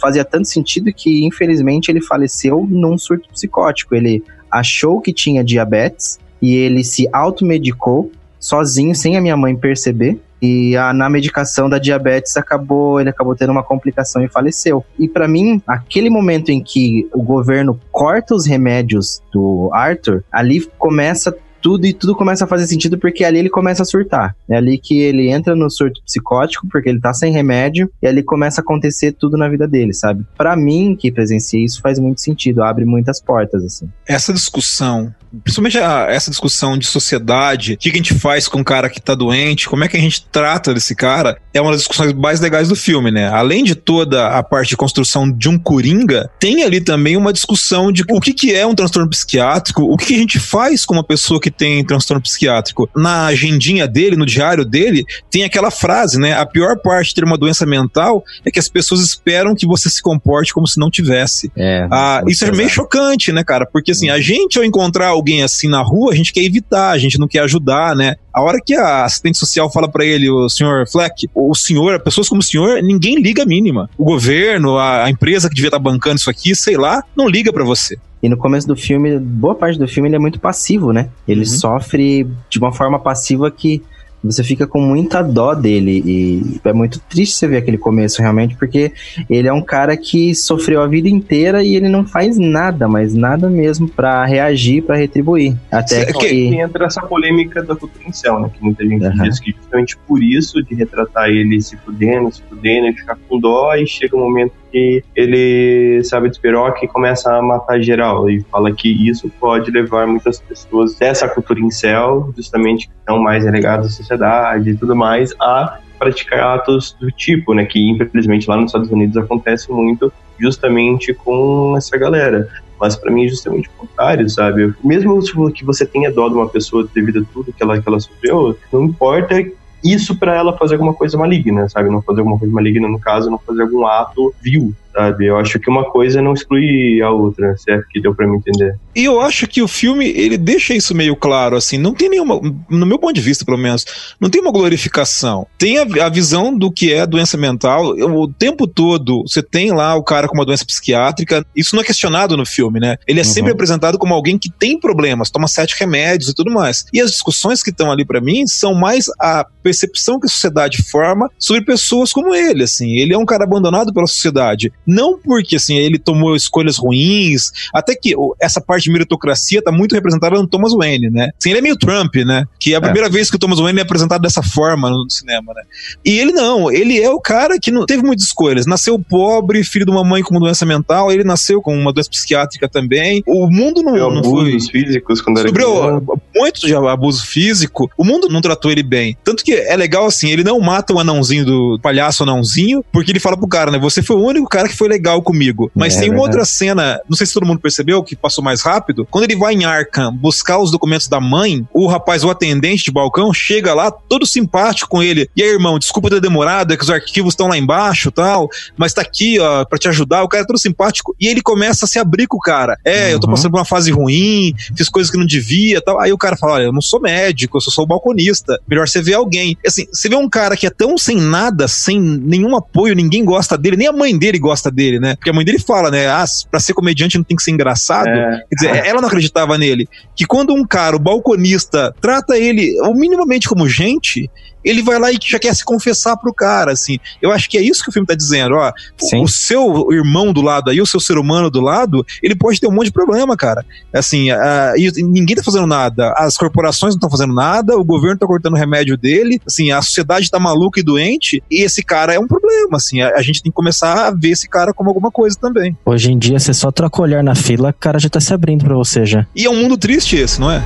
[0.01, 3.95] fazia tanto sentido que, infelizmente, ele faleceu num surto psicótico.
[3.95, 10.21] Ele achou que tinha diabetes e ele se automedicou sozinho, sem a minha mãe perceber.
[10.41, 14.85] E a, na medicação da diabetes acabou, ele acabou tendo uma complicação e faleceu.
[14.99, 20.61] E para mim, aquele momento em que o governo corta os remédios do Arthur, ali
[20.77, 21.35] começa
[21.65, 24.37] tudo e tudo começa a fazer sentido porque ali ele começa a surtar.
[24.51, 28.23] É ali que ele entra no surto psicótico porque ele tá sem remédio e ali
[28.23, 30.27] começa a acontecer tudo na vida dele, sabe?
[30.37, 33.89] Para mim, que presenciei isso, faz muito sentido, abre muitas portas, assim.
[34.07, 35.11] Essa discussão
[35.43, 38.89] principalmente a, essa discussão de sociedade, o que, que a gente faz com um cara
[38.89, 42.13] que tá doente, como é que a gente trata desse cara, é uma das discussões
[42.13, 43.29] mais legais do filme, né?
[43.29, 47.91] Além de toda a parte de construção de um coringa, tem ali também uma discussão
[47.91, 50.95] de o que, que é um transtorno psiquiátrico, o que, que a gente faz com
[50.95, 52.89] uma pessoa que tem transtorno psiquiátrico.
[52.97, 56.35] Na agendinha dele, no diário dele, tem aquela frase, né?
[56.35, 59.89] A pior parte de ter uma doença mental é que as pessoas esperam que você
[59.89, 61.51] se comporte como se não tivesse.
[61.57, 63.67] É, ah, isso é meio chocante, né, cara?
[63.67, 66.99] Porque assim, a gente ao encontrar alguém assim na rua, a gente quer evitar, a
[66.99, 68.17] gente não quer ajudar, né?
[68.33, 72.29] A hora que a assistente social fala para ele, o senhor Fleck, o senhor, pessoas
[72.29, 73.89] como o senhor, ninguém liga a mínima.
[73.97, 77.29] O governo, a, a empresa que devia estar tá bancando isso aqui, sei lá, não
[77.29, 77.97] liga para você.
[78.25, 81.11] E no começo do filme, boa parte do filme ele é muito passivo, né?
[81.29, 81.47] Ele uhum.
[81.47, 83.83] sofre de uma forma passiva que
[84.23, 88.57] você fica com muita dó dele e é muito triste você ver aquele começo realmente,
[88.57, 88.91] porque
[89.29, 93.13] ele é um cara que sofreu a vida inteira e ele não faz nada, mas
[93.13, 95.55] nada mesmo para reagir, para retribuir.
[95.71, 96.27] Até que...
[96.27, 97.77] que entra essa polêmica da
[98.09, 98.51] incel, né?
[98.55, 99.23] Que muita gente uhum.
[99.23, 103.39] diz que justamente por isso de retratar ele se fudendo, se fudendo, e ficar com
[103.39, 108.29] dó e chega um momento que ele sabe despiroca e começa a matar geral.
[108.29, 113.45] E fala que isso pode levar muitas pessoas dessa cultura incel, justamente que estão mais
[113.45, 117.65] relegadas à sociedade e tudo mais, a praticar atos do tipo, né?
[117.65, 122.49] Que infelizmente lá nos Estados Unidos acontece muito justamente com essa galera.
[122.81, 124.75] Mas para mim é justamente o contrário, sabe?
[124.83, 125.23] Mesmo
[125.53, 128.59] que você tenha dó de uma pessoa devido a tudo que ela, que ela sofreu,
[128.73, 129.37] não importa
[129.85, 131.91] isso para ela fazer alguma coisa maligna, sabe?
[131.91, 135.27] Não fazer alguma coisa maligna, no caso, não fazer algum ato vil, sabe?
[135.27, 138.37] Eu acho que uma coisa não exclui a outra, se é que deu pra me
[138.37, 138.79] entender.
[138.95, 142.41] E eu acho que o filme, ele deixa isso meio claro, assim, não tem nenhuma,
[142.71, 143.85] no meu ponto de vista, pelo menos,
[144.21, 145.47] não tem uma glorificação.
[145.59, 149.95] Tem a, a visão do que é doença mental, o tempo todo você tem lá
[149.97, 152.97] o cara com uma doença psiquiátrica, isso não é questionado no filme, né?
[153.07, 153.29] Ele é uhum.
[153.29, 156.85] sempre apresentado como alguém que tem problemas, toma sete remédios e tudo mais.
[156.93, 160.83] E as discussões que estão ali para mim são mais a percepção que a sociedade
[160.83, 162.97] forma sobre pessoas como ele, assim.
[162.99, 164.73] Ele é um cara abandonado pela sociedade.
[164.87, 169.95] Não porque assim, ele tomou escolhas ruins, até que essa parte de meritocracia tá muito
[169.95, 171.31] representada no Thomas Wayne, né?
[171.39, 172.47] Assim, ele é meio Trump, né?
[172.59, 172.81] Que é a é.
[172.81, 175.63] primeira vez que o Thomas Wayne é apresentado dessa forma no cinema, né?
[176.05, 178.67] E ele não, ele é o cara que não teve muitas escolhas.
[178.67, 182.11] Nasceu pobre, filho de uma mãe com uma doença mental, ele nasceu com uma doença
[182.11, 183.23] psiquiátrica também.
[183.27, 184.59] O mundo não, não foi...
[184.61, 186.03] físicos quando era Sofreu
[186.35, 187.91] muito de abuso físico.
[187.97, 189.17] O mundo não tratou ele bem.
[189.25, 193.21] Tanto que é legal assim, ele não mata o anãozinho do palhaço anãozinho, porque ele
[193.21, 193.79] fala pro cara, né?
[193.79, 195.71] Você foi o único cara que que foi legal comigo.
[195.75, 198.61] Mas é, tem uma outra cena, não sei se todo mundo percebeu, que passou mais
[198.61, 199.07] rápido.
[199.11, 202.91] Quando ele vai em Arkham buscar os documentos da mãe, o rapaz, o atendente de
[202.91, 205.29] balcão, chega lá todo simpático com ele.
[205.37, 208.93] E aí, irmão, desculpa ter demorado, é que os arquivos estão lá embaixo tal, mas
[208.93, 210.23] tá aqui, ó, pra te ajudar.
[210.23, 211.15] O cara é todo simpático.
[211.21, 212.77] E ele começa a se abrir com o cara.
[212.85, 213.11] É, uhum.
[213.13, 213.35] eu tô uhum.
[213.35, 216.01] passando por uma fase ruim, fiz coisas que não devia tal.
[216.01, 218.59] Aí o cara fala: olha, eu não sou médico, eu só sou balconista.
[218.69, 219.57] Melhor você ver alguém.
[219.67, 223.57] Assim, você vê um cara que é tão sem nada, sem nenhum apoio, ninguém gosta
[223.57, 225.17] dele, nem a mãe dele gosta gosta dele, né?
[225.17, 226.07] Porque a mãe dele fala, né?
[226.07, 228.09] Ah, pra ser comediante não tem que ser engraçado.
[228.09, 228.45] É.
[228.49, 229.89] Quer dizer, ela não acreditava nele.
[230.15, 234.31] Que quando um cara, o balconista, trata ele minimamente como gente,
[234.65, 236.99] ele vai lá e já quer se confessar pro cara, assim.
[237.21, 238.73] Eu acho que é isso que o filme tá dizendo, ó.
[238.99, 239.23] Sim.
[239.23, 242.67] O seu irmão do lado aí, o seu ser humano do lado, ele pode ter
[242.67, 243.65] um monte de problema, cara.
[243.93, 244.29] Assim,
[244.77, 246.13] e ninguém tá fazendo nada.
[246.17, 249.83] As corporações não estão fazendo nada, o governo tá cortando o remédio dele, assim, a
[249.83, 253.01] sociedade tá maluca e doente, e esse cara é um problema, assim.
[253.01, 255.77] A, a gente tem que começar a ver esse cara como alguma coisa também.
[255.85, 258.33] Hoje em dia, você só troca o olhar na fila, o cara já tá se
[258.33, 259.27] abrindo pra você já.
[259.35, 260.63] E é um mundo triste esse, não é?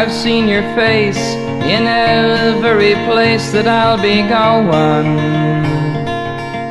[0.00, 1.18] I've seen your face
[1.68, 5.60] in every place that I'll be going.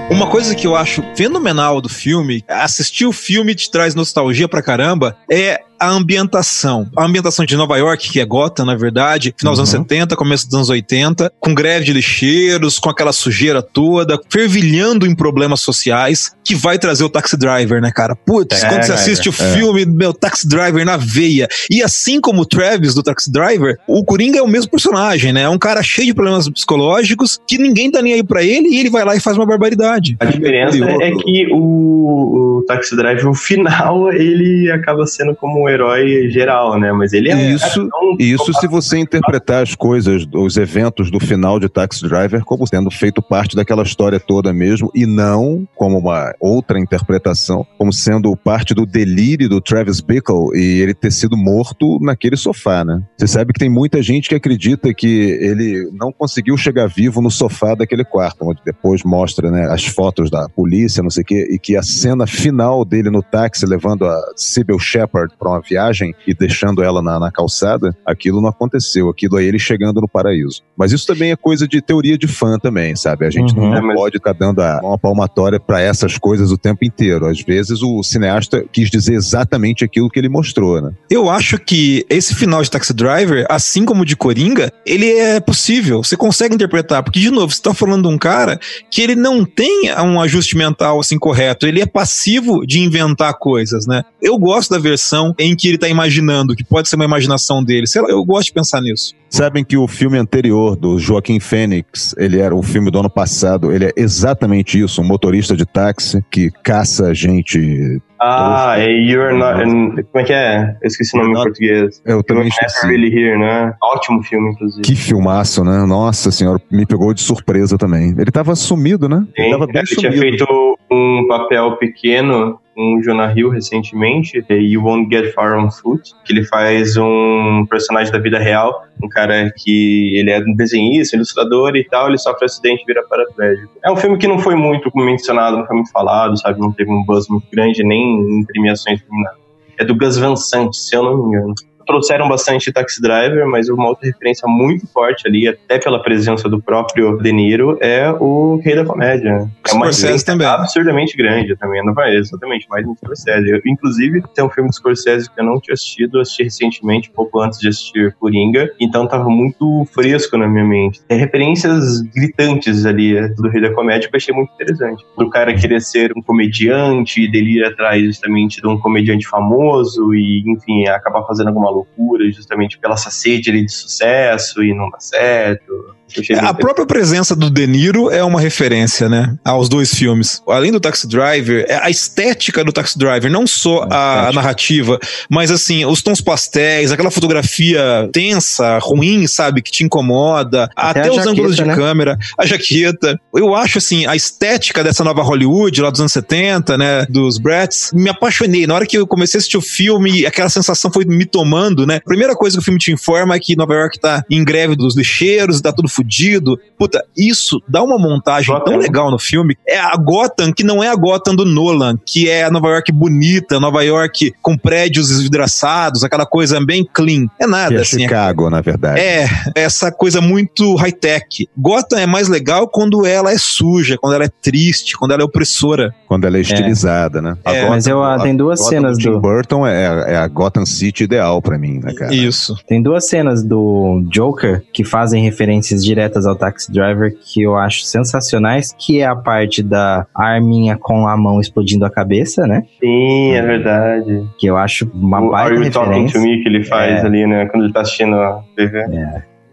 [0.09, 4.63] Uma coisa que eu acho fenomenal do filme, assistir o filme te traz nostalgia pra
[4.63, 6.89] caramba, é a ambientação.
[6.95, 10.45] A ambientação de Nova York, que é Gotham, na verdade, final dos anos 70, começo
[10.45, 16.33] dos anos 80, com greve de lixeiros, com aquela sujeira toda, fervilhando em problemas sociais,
[16.43, 18.15] que vai trazer o Taxi Driver, né, cara?
[18.15, 19.53] Putz, É, quando você assiste o é.
[19.53, 21.47] filme, meu, Taxi Driver na veia.
[21.69, 25.43] E assim como o Travis do Taxi Driver, o Coringa é o mesmo personagem, né?
[25.43, 28.79] É um cara cheio de problemas psicológicos, que ninguém tá nem aí pra ele, e
[28.79, 30.17] ele vai lá e faz uma barbaridade.
[30.19, 35.73] A diferença é que o, o Taxi Driver, no final, ele acaba sendo como um
[35.73, 36.91] herói geral, né?
[36.91, 37.51] Mas ele é.
[37.51, 42.43] Isso- tão- Isso se você interpretar as coisas, os eventos do final de Taxi Driver
[42.43, 47.91] como tendo feito parte daquela história toda mesmo, e não como uma outra interpretação, como
[47.93, 53.01] sendo parte do delírio do Travis Bickle e ele ter sido morto naquele sofá, né?
[53.17, 55.07] Você sabe que tem muita gente que acredita que
[55.41, 60.29] ele não conseguiu chegar vivo no sofá daquele quarto, onde depois mostra né, as fotos
[60.29, 64.05] da polícia, não sei o quê, e que a cena final dele no táxi levando
[64.05, 69.09] a Sybil Shepard para uma viagem e deixando ela na, na calçada, aquilo não aconteceu.
[69.09, 70.61] Aquilo é ele chegando no paraíso.
[70.77, 73.25] Mas isso também é coisa de teoria de fã também, sabe?
[73.25, 73.73] A gente Uhum.
[73.75, 77.25] É, não mas- pode ficar dando a, uma palmatória para essas coisas o tempo inteiro.
[77.25, 80.91] Às vezes o cineasta quis dizer exatamente aquilo que ele mostrou, né?
[81.09, 85.39] Eu acho que esse final de Taxi Driver, assim como o de Coringa, ele é
[85.39, 86.03] possível.
[86.03, 87.03] Você consegue interpretar.
[87.03, 88.59] Porque, de novo, você tá falando de um cara
[88.91, 91.65] que ele não tem um ajuste mental assim correto.
[91.65, 94.03] Ele é passivo de inventar coisas, né?
[94.21, 97.87] Eu gosto da versão em que ele tá imaginando, que pode ser uma imaginação dele.
[97.87, 99.15] Sei lá, eu gosto de pensar nisso.
[99.29, 103.71] Sabem que o filme anterior do Joaquim Fênix, ele era o filme do ano passado,
[103.71, 108.01] ele é exatamente isso, um motorista de táxi que caça gente.
[108.21, 110.03] Ah, é You're Not.
[110.11, 110.75] Como é que é?
[110.81, 112.01] Eu esqueci o nome em Not- português.
[112.05, 112.87] Eu You're também Never esqueci.
[112.87, 113.73] Really Here, né?
[113.81, 114.81] Ótimo filme, inclusive.
[114.81, 115.85] Que filmaço, né?
[115.85, 118.13] Nossa senhora, me pegou de surpresa também.
[118.17, 119.25] Ele tava sumido, né?
[119.37, 120.21] Ele Sim, tava bem ele tinha sumido.
[120.37, 126.11] feito um papel pequeno com Jonah Hill recentemente, é You Won't Get Far on Foot,
[126.25, 129.18] que ele faz um personagem da vida real, um cara
[129.57, 133.71] que ele é um desenhista, ilustrador e tal, ele sofre um acidente e vira paraplégico.
[133.83, 136.59] É um filme que não foi muito mencionado, não foi muito falado, sabe?
[136.59, 139.37] Não teve um buzz muito grande, nem em premiações nem nada.
[139.77, 141.53] É do Gus Van Sant, se eu não me engano.
[141.89, 146.61] Trouxeram bastante Taxi Driver, mas uma outra referência muito forte ali, até pela presença do
[146.61, 149.49] próprio De Niro, é o Rei da Comédia.
[149.67, 150.45] É uma Scorsese também.
[150.45, 153.49] absurdamente grande também, não vai exatamente, mais no Scorsese.
[153.49, 157.09] Eu, inclusive, tem um filme do Scorsese que eu não tinha assistido, eu assisti recentemente,
[157.09, 161.01] pouco antes de assistir Coringa, então tava muito fresco na minha mente.
[161.09, 165.03] É referências gritantes ali é, do Rei da Comédia que eu achei muito interessante.
[165.17, 170.43] Do cara querer ser um comediante, dele ir atrás justamente de um comediante famoso e,
[170.45, 175.98] enfim, acabar fazendo alguma loucura justamente pela essa sede de sucesso e não dá certo.
[176.29, 179.35] É, A própria presença do De Niro é uma referência, né?
[179.43, 180.41] Aos dois filmes.
[180.47, 184.99] Além do Taxi Driver, é a estética do Taxi Driver, não só a, a narrativa,
[185.29, 189.61] mas assim, os tons pastéis, aquela fotografia tensa, ruim, sabe?
[189.61, 191.87] Que te incomoda, até, Até os ângulos de jaqueta, né?
[191.87, 193.19] câmera, a jaqueta.
[193.33, 197.05] Eu acho, assim, a estética dessa nova Hollywood, lá dos anos 70, né?
[197.09, 198.65] Dos Bratz, me apaixonei.
[198.67, 201.99] Na hora que eu comecei a assistir o filme, aquela sensação foi me tomando, né?
[201.99, 204.95] Primeira coisa que o filme te informa é que Nova York tá em greve dos
[204.95, 206.57] lixeiros, tá tudo fudido.
[206.77, 208.73] Puta, isso dá uma montagem Gotham.
[208.73, 209.57] tão legal no filme.
[209.67, 212.91] É a Gotham que não é a Gotham do Nolan, que é a Nova York
[212.91, 217.25] bonita, Nova York com prédios esvidraçados, aquela coisa bem clean.
[217.39, 218.01] É Que nada, é assim.
[218.01, 218.99] Chicago, na verdade.
[218.99, 221.47] É, essa coisa muito high-tech.
[221.57, 225.25] Gotham é mais legal quando ela é suja, quando ela é triste, quando ela é
[225.25, 225.93] opressora.
[226.07, 227.37] Quando ela é estilizada, né?
[227.43, 229.19] É, Mas eu, a tem duas Gotham cenas do Tim do.
[229.19, 232.13] Burton é, é a Gotham City ideal pra mim, né, cara?
[232.13, 232.55] Isso.
[232.67, 237.83] Tem duas cenas do Joker que fazem referências diretas ao Taxi Driver que eu acho
[237.83, 242.63] sensacionais, que é a parte da arminha com a mão explodindo a cabeça, né?
[242.79, 244.23] Sim, é verdade.
[244.37, 246.19] Que eu acho uma o baita Are You Talking referência.
[246.19, 247.05] to Me que ele faz É.
[247.05, 247.47] ali, né?
[247.47, 248.85] Quando ele tá assistindo a TV.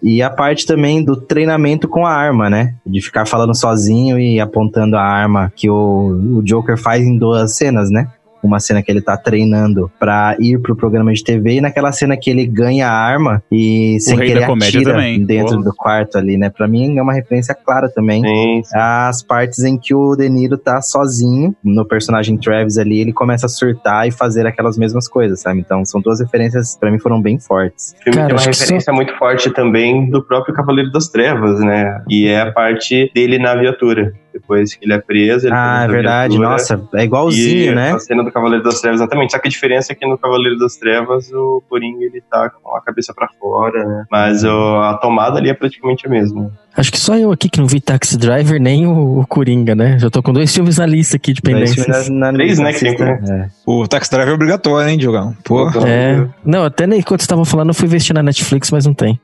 [0.02, 2.74] E a parte também do treinamento com a arma, né?
[2.86, 7.56] De ficar falando sozinho e apontando a arma que o, o Joker faz em duas
[7.56, 8.06] cenas, né?
[8.46, 12.16] Uma cena que ele tá treinando pra ir pro programa de TV e naquela cena
[12.16, 15.24] que ele ganha a arma e sem querer atira também.
[15.24, 15.64] dentro Porra.
[15.64, 16.48] do quarto ali, né?
[16.48, 18.22] Pra mim é uma referência clara também.
[18.22, 18.78] Sim, sim.
[18.78, 23.46] As partes em que o De Niro tá sozinho no personagem Travis ali, ele começa
[23.46, 25.60] a surtar e fazer aquelas mesmas coisas, sabe?
[25.60, 27.94] Então são duas referências pra mim foram bem fortes.
[28.00, 32.02] O filme Cara, tem uma referência muito forte também do próprio Cavaleiro das Trevas, né?
[32.08, 34.12] E é a parte dele na viatura.
[34.38, 36.36] Depois que ele é preso, ele Ah, é verdade.
[36.36, 36.50] viatura.
[36.50, 37.92] Nossa, é igualzinho, né?
[37.92, 39.32] A cena do Cavaleiro das Trevas, exatamente.
[39.32, 42.76] Só que a diferença é que no Cavaleiro das Trevas o Coringa ele tá com
[42.76, 44.04] a cabeça pra fora, né?
[44.10, 46.50] Mas o- a tomada ali é praticamente a mesma.
[46.76, 49.98] Acho que só eu aqui que não vi Taxi Driver nem o, o Coringa, né?
[49.98, 51.86] Já tô com dois filmes na lista aqui de pendências.
[52.10, 53.20] na- na Três, lista, né, que tem, né?
[53.30, 53.48] É.
[53.66, 55.34] O Taxi Driver é obrigatório, hein, Diogão?
[55.42, 55.68] Pô.
[55.86, 56.26] É.
[56.44, 59.18] Não, até nem enquanto você tava falando, eu fui investir na Netflix, mas não tem.